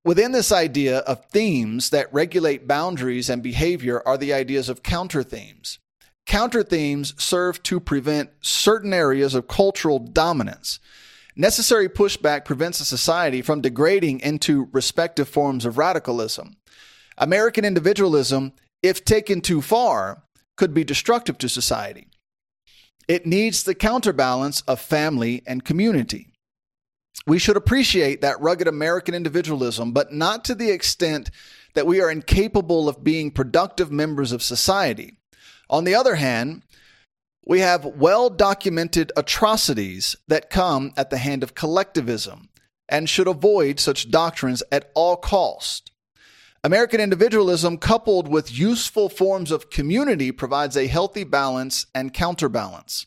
Within 0.06 0.32
this 0.32 0.52
idea 0.52 1.00
of 1.00 1.26
themes 1.26 1.90
that 1.90 2.12
regulate 2.14 2.68
boundaries 2.68 3.30
and 3.30 3.44
behavior 3.44 4.02
are 4.08 4.18
the 4.18 4.34
ideas 4.34 4.70
of 4.70 4.82
counter 4.82 5.24
themes. 5.24 5.78
Counter 6.26 6.64
themes 6.64 7.14
serve 7.18 7.62
to 7.64 7.80
prevent 7.80 8.30
certain 8.40 8.94
areas 8.94 9.36
of 9.36 9.48
cultural 9.48 10.00
dominance. 10.00 10.80
Necessary 11.40 11.88
pushback 11.88 12.44
prevents 12.44 12.82
a 12.82 12.86
society 12.86 13.42
from 13.42 13.62
degrading 13.62 14.20
into 14.20 14.68
respective 14.74 15.30
forms 15.30 15.64
of 15.64 15.78
radicalism. 15.78 16.58
American 17.18 17.64
individualism, 17.64 18.52
if 18.84 19.06
taken 19.06 19.40
too 19.40 19.62
far, 19.62 20.24
could 20.58 20.74
be 20.74 20.84
destructive 20.84 21.38
to 21.38 21.48
society. 21.48 22.10
It 23.08 23.26
needs 23.26 23.64
the 23.64 23.74
counterbalance 23.74 24.60
of 24.68 24.82
family 24.82 25.42
and 25.48 25.64
community. 25.64 26.34
We 27.26 27.40
should 27.40 27.56
appreciate 27.56 28.20
that 28.20 28.42
rugged 28.42 28.68
American 28.68 29.16
individualism, 29.16 29.94
but 29.94 30.12
not 30.12 30.44
to 30.44 30.56
the 30.56 30.72
extent 30.72 31.32
that 31.74 31.88
we 31.88 32.02
are 32.02 32.12
incapable 32.12 32.90
of 32.90 33.02
being 33.02 33.32
productive 33.32 33.94
members 33.94 34.34
of 34.34 34.44
society. 34.44 35.20
On 35.70 35.86
the 35.86 35.96
other 35.96 36.16
hand, 36.16 36.64
we 37.46 37.60
have 37.62 37.86
well 37.86 38.30
documented 38.30 39.12
atrocities 39.18 40.16
that 40.28 40.50
come 40.50 40.94
at 40.96 41.10
the 41.10 41.18
hand 41.18 41.44
of 41.44 41.56
collectivism 41.56 42.50
and 42.88 43.10
should 43.10 43.28
avoid 43.28 43.80
such 43.80 44.12
doctrines 44.12 44.64
at 44.72 44.92
all 44.96 45.16
cost. 45.16 45.92
American 46.64 47.00
individualism 47.00 47.78
coupled 47.78 48.28
with 48.28 48.52
useful 48.58 49.08
forms 49.08 49.50
of 49.52 49.70
community 49.70 50.32
provides 50.32 50.76
a 50.76 50.88
healthy 50.88 51.24
balance 51.24 51.86
and 51.96 52.14
counterbalance. 52.14 53.06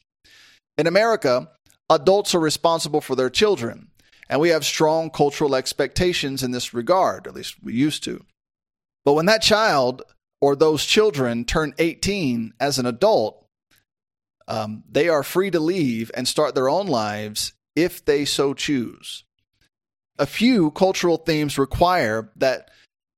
In 0.79 0.87
America, 0.87 1.51
adults 1.90 2.35
are 2.35 2.40
responsible 2.40 3.03
for 3.03 3.14
their 3.14 3.29
children, 3.29 3.88
and 4.29 4.40
we 4.40 4.49
have 4.49 4.64
strong 4.64 5.11
cultural 5.11 5.55
expectations 5.55 6.42
in 6.42 6.53
this 6.53 6.73
regard, 6.73 7.27
at 7.27 7.35
least 7.35 7.57
we 7.62 7.75
used 7.75 8.03
to. 8.05 8.25
But 9.05 9.12
when 9.12 9.27
that 9.27 9.42
child 9.42 10.03
or 10.40 10.57
those 10.57 10.87
children 10.87 11.45
turn 11.45 11.75
18 11.79 12.55
as 12.59 12.79
an 12.79 12.87
adult, 12.87 13.42
um, 14.49 14.85
they 14.91 15.09
are 15.09 15.23
free 15.23 15.51
to 15.51 15.61
leave 15.61 16.11
and 16.15 16.27
start 16.27 16.55
their 16.55 16.69
own 16.69 16.87
lives 16.87 17.53
if 17.75 18.05
they 18.05 18.25
so 18.25 18.55
choose. 18.55 19.25
A 20.19 20.27
few 20.27 20.71
cultural 20.71 21.17
themes 21.17 21.59
require 21.59 22.31
that 22.37 22.71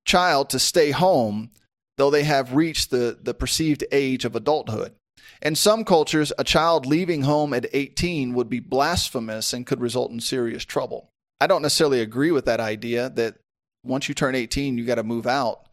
child 0.05 0.51
to 0.51 0.59
stay 0.59 0.91
home, 0.91 1.51
though 1.97 2.11
they 2.11 2.25
have 2.25 2.55
reached 2.55 2.91
the, 2.91 3.19
the 3.21 3.35
perceived 3.35 3.85
age 3.91 4.25
of 4.25 4.37
adulthood. 4.37 4.95
In 5.43 5.55
some 5.55 5.85
cultures, 5.85 6.33
a 6.39 6.45
child 6.45 6.87
leaving 6.87 7.23
home 7.23 7.53
at 7.53 7.67
18 7.73 8.35
would 8.35 8.49
be 8.49 8.61
blasphemous 8.61 9.53
and 9.53 9.67
could 9.67 9.81
result 9.81 10.11
in 10.11 10.21
serious 10.21 10.65
trouble. 10.65 11.11
I 11.41 11.47
don't 11.47 11.63
necessarily 11.63 12.01
agree 12.01 12.31
with 12.31 12.47
that 12.47 12.61
idea 12.61 13.11
that 13.11 13.37
once 13.85 14.09
you 14.09 14.15
turn 14.15 14.35
18, 14.35 14.79
you 14.79 14.87
got 14.87 14.95
to 14.95 15.03
move 15.03 15.27
out. 15.27 15.69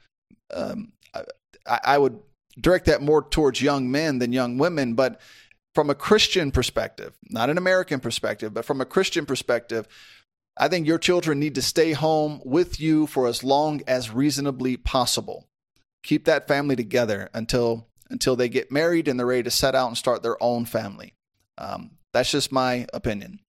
Um, 0.54 0.92
I, 1.14 1.80
I 1.84 1.98
would 1.98 2.20
direct 2.60 2.86
that 2.88 3.02
more 3.02 3.24
towards 3.24 3.62
young 3.62 3.90
men 3.90 4.20
than 4.20 4.34
young 4.34 4.58
women, 4.58 4.96
but 4.96 5.22
from 5.74 5.90
a 5.90 5.96
Christian 5.96 6.52
perspective, 6.52 7.18
not 7.30 7.50
an 7.50 7.58
American 7.58 8.00
perspective, 8.00 8.54
but 8.54 8.66
from 8.66 8.82
a 8.82 8.86
Christian 8.86 9.26
perspective, 9.26 9.88
I 10.58 10.68
think 10.68 10.86
your 10.86 10.98
children 10.98 11.40
need 11.40 11.56
to 11.56 11.62
stay 11.62 11.94
home 11.94 12.42
with 12.44 12.80
you 12.80 13.08
for 13.08 13.28
as 13.28 13.44
long 13.44 13.82
as 13.88 14.12
reasonably 14.12 14.78
possible. 14.78 15.48
Keep 16.04 16.26
that 16.26 16.48
family 16.48 16.76
together 16.76 17.30
until 17.34 17.88
until 18.10 18.36
they 18.36 18.50
get 18.50 18.72
married 18.72 19.08
and 19.08 19.18
they're 19.18 19.26
ready 19.26 19.44
to 19.44 19.52
set 19.52 19.74
out 19.74 19.88
and 19.88 19.98
start 19.98 20.22
their 20.22 20.42
own 20.44 20.66
family. 20.66 21.14
Um, 21.58 21.92
that's 22.12 22.32
just 22.32 22.52
my 22.52 22.86
opinion. 22.94 23.40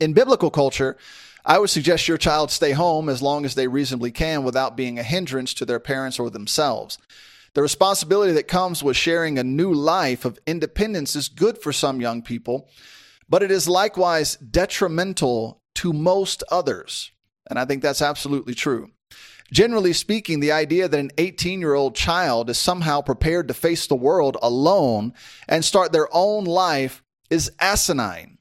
In 0.00 0.14
biblical 0.14 0.50
culture, 0.50 0.96
I 1.44 1.58
would 1.58 1.70
suggest 1.70 2.08
your 2.08 2.18
child 2.18 2.50
stay 2.50 2.72
home 2.72 3.08
as 3.08 3.22
long 3.22 3.44
as 3.44 3.54
they 3.54 3.68
reasonably 3.68 4.10
can 4.10 4.42
without 4.42 4.76
being 4.76 4.98
a 4.98 5.04
hindrance 5.04 5.54
to 5.54 5.64
their 5.64 5.78
parents 5.78 6.18
or 6.18 6.28
themselves. 6.28 6.98
The 7.54 7.62
responsibility 7.62 8.32
that 8.32 8.48
comes 8.48 8.82
with 8.82 8.96
sharing 8.96 9.38
a 9.38 9.44
new 9.44 9.72
life 9.72 10.24
of 10.24 10.38
independence 10.46 11.16
is 11.16 11.28
good 11.28 11.58
for 11.58 11.72
some 11.72 12.00
young 12.00 12.22
people, 12.22 12.68
but 13.28 13.42
it 13.42 13.50
is 13.50 13.68
likewise 13.68 14.36
detrimental 14.36 15.62
to 15.76 15.92
most 15.92 16.42
others. 16.50 17.12
And 17.48 17.58
I 17.58 17.64
think 17.64 17.82
that's 17.82 18.02
absolutely 18.02 18.54
true. 18.54 18.90
Generally 19.50 19.94
speaking, 19.94 20.40
the 20.40 20.52
idea 20.52 20.88
that 20.88 21.00
an 21.00 21.10
18 21.16 21.60
year 21.60 21.74
old 21.74 21.94
child 21.94 22.50
is 22.50 22.58
somehow 22.58 23.00
prepared 23.00 23.48
to 23.48 23.54
face 23.54 23.86
the 23.86 23.94
world 23.94 24.36
alone 24.42 25.14
and 25.48 25.64
start 25.64 25.92
their 25.92 26.08
own 26.12 26.44
life 26.44 27.02
is 27.30 27.50
asinine. 27.58 28.38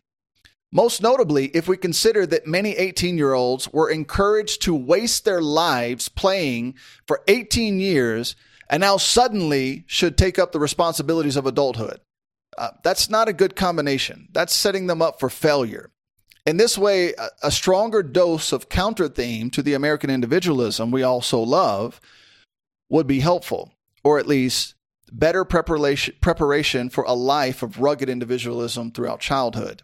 Most 0.72 1.02
notably, 1.02 1.46
if 1.48 1.68
we 1.68 1.78
consider 1.78 2.26
that 2.26 2.46
many 2.46 2.76
18 2.76 3.18
year 3.18 3.34
olds 3.34 3.72
were 3.72 3.90
encouraged 3.90 4.62
to 4.64 4.76
waste 4.76 5.24
their 5.24 5.42
lives 5.42 6.10
playing 6.10 6.76
for 7.08 7.22
18 7.30 7.80
years 7.80 8.36
and 8.70 8.82
now 8.82 8.98
suddenly 8.98 9.84
should 9.88 10.18
take 10.18 10.38
up 10.38 10.52
the 10.52 10.60
responsibilities 10.60 11.36
of 11.36 11.46
adulthood. 11.46 12.00
Uh, 12.58 12.72
that's 12.84 13.10
not 13.10 13.28
a 13.28 13.34
good 13.34 13.56
combination. 13.56 14.28
That's 14.32 14.54
setting 14.54 14.88
them 14.88 15.02
up 15.02 15.20
for 15.20 15.30
failure. 15.30 15.92
In 16.46 16.58
this 16.58 16.78
way, 16.78 17.14
a, 17.14 17.28
a 17.44 17.52
stronger 17.52 18.02
dose 18.02 18.52
of 18.52 18.70
counter 18.70 19.08
theme 19.10 19.50
to 19.52 19.62
the 19.62 19.74
American 19.74 20.10
individualism 20.10 20.92
we 20.92 21.04
also 21.04 21.40
love 21.40 22.00
would 22.90 23.06
be 23.06 23.20
helpful, 23.20 23.74
or 24.04 24.18
at 24.18 24.28
least 24.28 24.76
better 25.12 25.46
preparation, 25.46 26.16
preparation 26.22 26.90
for 26.90 27.04
a 27.04 27.14
life 27.14 27.64
of 27.64 27.80
rugged 27.80 28.10
individualism 28.10 28.92
throughout 28.92 29.20
childhood. 29.20 29.84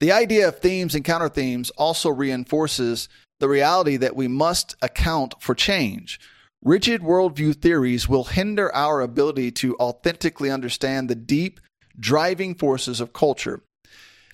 The 0.00 0.12
idea 0.12 0.48
of 0.48 0.58
themes 0.58 0.94
and 0.94 1.04
counter 1.04 1.28
themes 1.28 1.70
also 1.70 2.10
reinforces 2.10 3.08
the 3.40 3.48
reality 3.48 3.96
that 3.96 4.16
we 4.16 4.28
must 4.28 4.76
account 4.82 5.34
for 5.40 5.54
change. 5.54 6.20
Rigid 6.64 7.02
worldview 7.02 7.60
theories 7.60 8.08
will 8.08 8.24
hinder 8.24 8.74
our 8.74 9.02
ability 9.02 9.50
to 9.52 9.76
authentically 9.76 10.50
understand 10.50 11.10
the 11.10 11.14
deep 11.14 11.60
driving 12.00 12.54
forces 12.54 13.02
of 13.02 13.12
culture. 13.12 13.60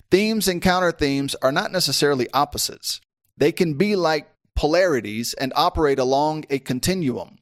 Themes 0.09 0.47
and 0.47 0.61
counter 0.61 0.93
themes 0.93 1.35
are 1.41 1.51
not 1.51 1.73
necessarily 1.73 2.29
opposites. 2.33 3.01
They 3.35 3.51
can 3.51 3.73
be 3.73 3.97
like 3.97 4.31
polarities 4.55 5.33
and 5.33 5.51
operate 5.57 5.99
along 5.99 6.45
a 6.49 6.59
continuum. 6.59 7.37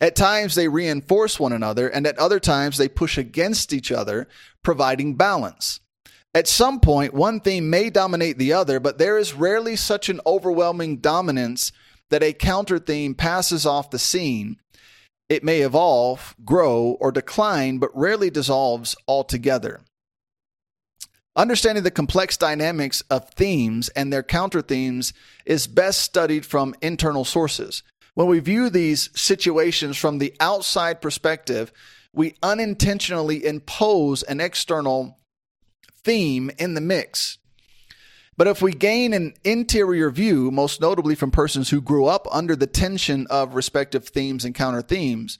At 0.00 0.16
times, 0.16 0.56
they 0.56 0.66
reinforce 0.66 1.38
one 1.38 1.52
another, 1.52 1.88
and 1.88 2.04
at 2.04 2.18
other 2.18 2.40
times, 2.40 2.78
they 2.78 2.88
push 2.88 3.16
against 3.16 3.72
each 3.72 3.92
other, 3.92 4.26
providing 4.64 5.14
balance. 5.14 5.78
At 6.34 6.48
some 6.48 6.80
point, 6.80 7.14
one 7.14 7.40
theme 7.40 7.70
may 7.70 7.90
dominate 7.90 8.38
the 8.38 8.52
other, 8.52 8.80
but 8.80 8.98
there 8.98 9.18
is 9.18 9.34
rarely 9.34 9.76
such 9.76 10.08
an 10.08 10.20
overwhelming 10.26 10.96
dominance 10.98 11.70
that 12.10 12.22
a 12.22 12.32
counter 12.32 12.78
theme 12.78 13.14
passes 13.14 13.66
off 13.66 13.90
the 13.90 13.98
scene. 13.98 14.56
It 15.28 15.42
may 15.42 15.60
evolve, 15.60 16.36
grow, 16.44 16.96
or 17.00 17.10
decline, 17.10 17.78
but 17.78 17.96
rarely 17.96 18.30
dissolves 18.30 18.94
altogether. 19.08 19.80
Understanding 21.34 21.84
the 21.84 21.90
complex 21.90 22.36
dynamics 22.36 23.02
of 23.10 23.28
themes 23.30 23.90
and 23.90 24.12
their 24.12 24.22
counter 24.22 24.62
themes 24.62 25.12
is 25.44 25.66
best 25.66 26.00
studied 26.00 26.46
from 26.46 26.74
internal 26.80 27.24
sources. 27.24 27.82
When 28.14 28.28
we 28.28 28.38
view 28.38 28.70
these 28.70 29.10
situations 29.14 29.98
from 29.98 30.16
the 30.18 30.34
outside 30.40 31.02
perspective, 31.02 31.70
we 32.14 32.36
unintentionally 32.42 33.44
impose 33.44 34.22
an 34.22 34.40
external 34.40 35.18
theme 36.02 36.50
in 36.56 36.72
the 36.72 36.80
mix. 36.80 37.36
But 38.36 38.46
if 38.48 38.60
we 38.60 38.72
gain 38.72 39.14
an 39.14 39.34
interior 39.44 40.10
view, 40.10 40.50
most 40.50 40.80
notably 40.80 41.14
from 41.14 41.30
persons 41.30 41.70
who 41.70 41.80
grew 41.80 42.06
up 42.06 42.26
under 42.30 42.54
the 42.54 42.66
tension 42.66 43.26
of 43.30 43.54
respective 43.54 44.08
themes 44.08 44.44
and 44.44 44.54
counter 44.54 44.82
themes, 44.82 45.38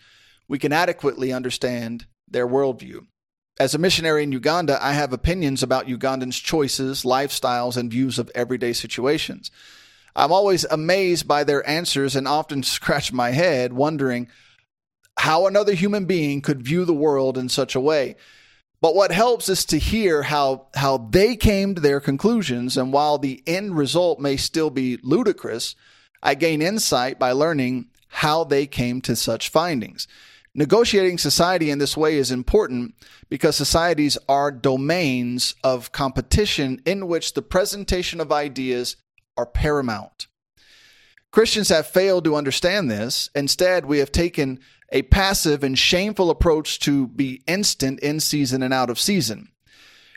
we 0.49 0.59
can 0.59 0.73
adequately 0.73 1.33
understand 1.33 2.07
their 2.27 2.47
worldview. 2.47 3.07
As 3.59 3.75
a 3.75 3.79
missionary 3.79 4.23
in 4.23 4.33
Uganda, 4.33 4.79
I 4.85 4.93
have 4.93 5.13
opinions 5.13 5.63
about 5.63 5.87
Ugandans' 5.87 6.43
choices, 6.43 7.05
lifestyles, 7.05 7.77
and 7.77 7.91
views 7.91 8.19
of 8.19 8.31
everyday 8.35 8.73
situations. 8.73 9.51
I'm 10.15 10.33
always 10.33 10.65
amazed 10.65 11.29
by 11.29 11.45
their 11.45 11.67
answers 11.69 12.17
and 12.17 12.27
often 12.27 12.63
scratch 12.63 13.13
my 13.13 13.31
head 13.31 13.73
wondering 13.73 14.29
how 15.19 15.47
another 15.47 15.75
human 15.75 16.05
being 16.05 16.41
could 16.41 16.63
view 16.63 16.85
the 16.85 16.95
world 16.95 17.39
in 17.39 17.49
such 17.49 17.75
a 17.75 17.81
way. 17.81 18.17
But 18.81 18.95
what 18.95 19.11
helps 19.11 19.49
is 19.49 19.65
to 19.67 19.79
hear 19.79 20.25
how 20.25 20.67
how 20.75 20.99
they 20.99 21.37
came 21.37 21.75
to 21.75 21.81
their 21.81 22.01
conclusions 22.01 22.77
and 22.77 22.93
while 22.93 23.19
the 23.19 23.43
end 23.47 23.77
result 23.77 24.21
may 24.21 24.37
still 24.37 24.71
be 24.71 24.99
ludicrous, 25.03 25.75
I 26.23 26.35
gain 26.35 26.61
insight 26.61 27.19
by 27.19 27.33
learning 27.33 27.89
how 28.09 28.45
they 28.45 28.67
came 28.67 29.01
to 29.03 29.17
such 29.17 29.49
findings. 29.49 30.07
Negotiating 30.55 31.19
society 31.19 31.71
in 31.71 31.79
this 31.79 31.97
way 31.99 32.17
is 32.17 32.31
important 32.31 32.95
because 33.29 33.57
societies 33.57 34.17
are 34.27 34.51
domains 34.51 35.55
of 35.63 35.93
competition 35.93 36.81
in 36.87 37.09
which 37.09 37.35
the 37.35 37.43
presentation 37.43 38.21
of 38.21 38.33
ideas 38.33 38.97
are 39.37 39.45
paramount. 39.45 40.29
Christians 41.37 41.69
have 41.69 41.87
failed 41.87 42.25
to 42.25 42.35
understand 42.35 42.91
this. 42.91 43.29
Instead, 43.35 43.85
we 43.85 43.99
have 43.99 44.11
taken 44.11 44.59
a 44.91 45.03
passive 45.03 45.63
and 45.63 45.79
shameful 45.79 46.31
approach 46.31 46.79
to 46.79 47.09
be 47.09 47.43
instant 47.47 48.01
in 48.01 48.21
season 48.21 48.63
and 48.63 48.73
out 48.73 48.89
of 48.89 48.99
season. 48.99 49.51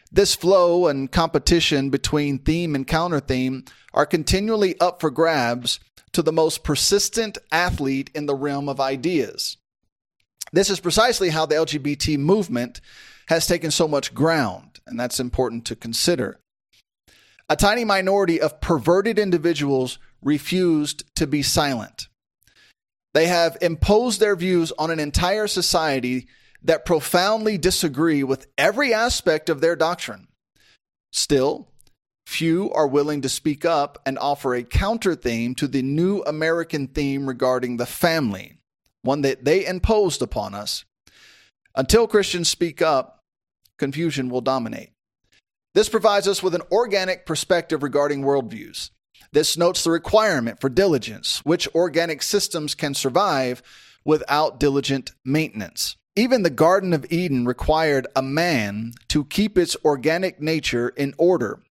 This 0.09 0.33
flow 0.33 0.87
and 0.87 1.11
competition 1.11 1.89
between 1.89 2.39
theme 2.39 2.73
and 2.73 2.87
counter 2.87 3.19
theme 3.19 3.65
are 3.93 4.05
continually 4.05 4.79
up 4.79 5.01
for 5.01 5.11
grabs 5.11 5.81
to 6.13 6.21
the 6.21 6.31
most 6.31 6.63
persistent 6.63 7.37
athlete 7.51 8.09
in 8.15 8.25
the 8.25 8.33
realm 8.33 8.69
of 8.69 8.79
ideas. 8.79 9.57
This 10.53 10.69
is 10.69 10.79
precisely 10.79 11.31
how 11.31 11.45
the 11.45 11.55
LGBT 11.55 12.17
movement 12.17 12.79
has 13.27 13.45
taken 13.45 13.71
so 13.71 13.89
much 13.89 14.13
ground, 14.13 14.79
and 14.87 14.97
that's 14.97 15.19
important 15.19 15.65
to 15.65 15.75
consider. 15.75 16.39
A 17.49 17.57
tiny 17.57 17.83
minority 17.83 18.39
of 18.39 18.61
perverted 18.61 19.19
individuals 19.19 19.99
refused 20.21 21.03
to 21.15 21.27
be 21.27 21.41
silent. 21.41 22.07
They 23.13 23.27
have 23.27 23.57
imposed 23.61 24.19
their 24.19 24.35
views 24.35 24.71
on 24.77 24.91
an 24.91 24.99
entire 24.99 25.47
society 25.47 26.27
that 26.61 26.85
profoundly 26.85 27.57
disagree 27.57 28.23
with 28.23 28.47
every 28.57 28.93
aspect 28.93 29.49
of 29.49 29.61
their 29.61 29.75
doctrine. 29.75 30.27
Still, 31.11 31.69
few 32.27 32.71
are 32.71 32.87
willing 32.87 33.21
to 33.21 33.29
speak 33.29 33.65
up 33.65 33.99
and 34.05 34.19
offer 34.19 34.53
a 34.53 34.63
counter 34.63 35.15
theme 35.15 35.55
to 35.55 35.67
the 35.67 35.81
new 35.81 36.21
American 36.23 36.87
theme 36.87 37.27
regarding 37.27 37.77
the 37.77 37.85
family, 37.85 38.57
one 39.01 39.21
that 39.21 39.45
they 39.45 39.65
imposed 39.65 40.21
upon 40.21 40.53
us. 40.53 40.85
Until 41.75 42.07
Christians 42.07 42.49
speak 42.49 42.81
up, 42.81 43.19
confusion 43.77 44.29
will 44.29 44.41
dominate. 44.41 44.91
This 45.73 45.89
provides 45.89 46.27
us 46.27 46.43
with 46.43 46.53
an 46.53 46.61
organic 46.71 47.25
perspective 47.25 47.81
regarding 47.83 48.21
worldviews. 48.21 48.91
This 49.31 49.57
notes 49.57 49.83
the 49.83 49.91
requirement 49.91 50.59
for 50.59 50.69
diligence, 50.69 51.41
which 51.45 51.67
organic 51.75 52.23
systems 52.23 52.73
can 52.73 52.93
survive 52.93 53.61
without 54.03 54.59
diligent 54.59 55.11
maintenance. 55.23 55.95
Even 56.15 56.43
the 56.43 56.49
Garden 56.49 56.93
of 56.93 57.05
Eden 57.11 57.45
required 57.45 58.07
a 58.15 58.21
man 58.21 58.93
to 59.09 59.25
keep 59.25 59.57
its 59.57 59.77
organic 59.85 60.41
nature 60.41 60.89
in 60.89 61.13
order. 61.17 61.61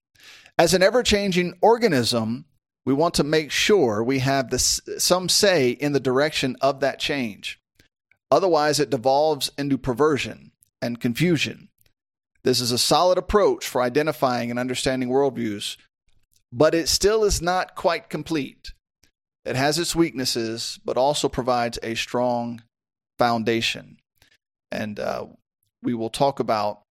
As 0.59 0.73
an 0.73 0.83
ever 0.83 1.03
changing 1.03 1.55
organism, 1.61 2.45
we 2.85 2.95
want 2.95 3.15
to 3.15 3.25
make 3.25 3.51
sure 3.51 4.03
we 4.03 4.21
have 4.21 4.51
this, 4.51 4.81
some 4.99 5.29
say 5.29 5.71
in 5.71 5.93
the 5.93 6.01
direction 6.01 6.57
of 6.61 6.81
that 6.81 6.99
change. 6.99 7.61
Otherwise, 8.31 8.81
it 8.81 8.91
devolves 8.91 9.51
into 9.59 9.77
perversion 9.77 10.53
and 10.81 11.01
confusion. 11.01 11.69
This 12.45 12.61
is 12.61 12.73
a 12.73 12.79
solid 12.79 13.19
approach 13.19 13.67
for 13.67 13.83
identifying 13.83 14.51
and 14.51 14.59
understanding 14.59 15.09
worldviews, 15.09 15.77
but 16.53 16.75
it 16.75 16.89
still 16.89 17.25
is 17.25 17.43
not 17.43 17.75
quite 17.75 18.09
complete. 18.09 18.73
It 19.45 19.57
has 19.57 19.79
its 19.79 19.97
weaknesses, 19.97 20.79
but 20.85 20.97
also 20.97 21.29
provides 21.29 21.79
a 21.83 21.95
strong 21.95 22.63
foundation. 23.19 23.99
And 24.71 25.01
uh, 25.01 25.27
we 25.83 25.95
will 25.95 26.11
talk 26.11 26.41
about 26.41 26.83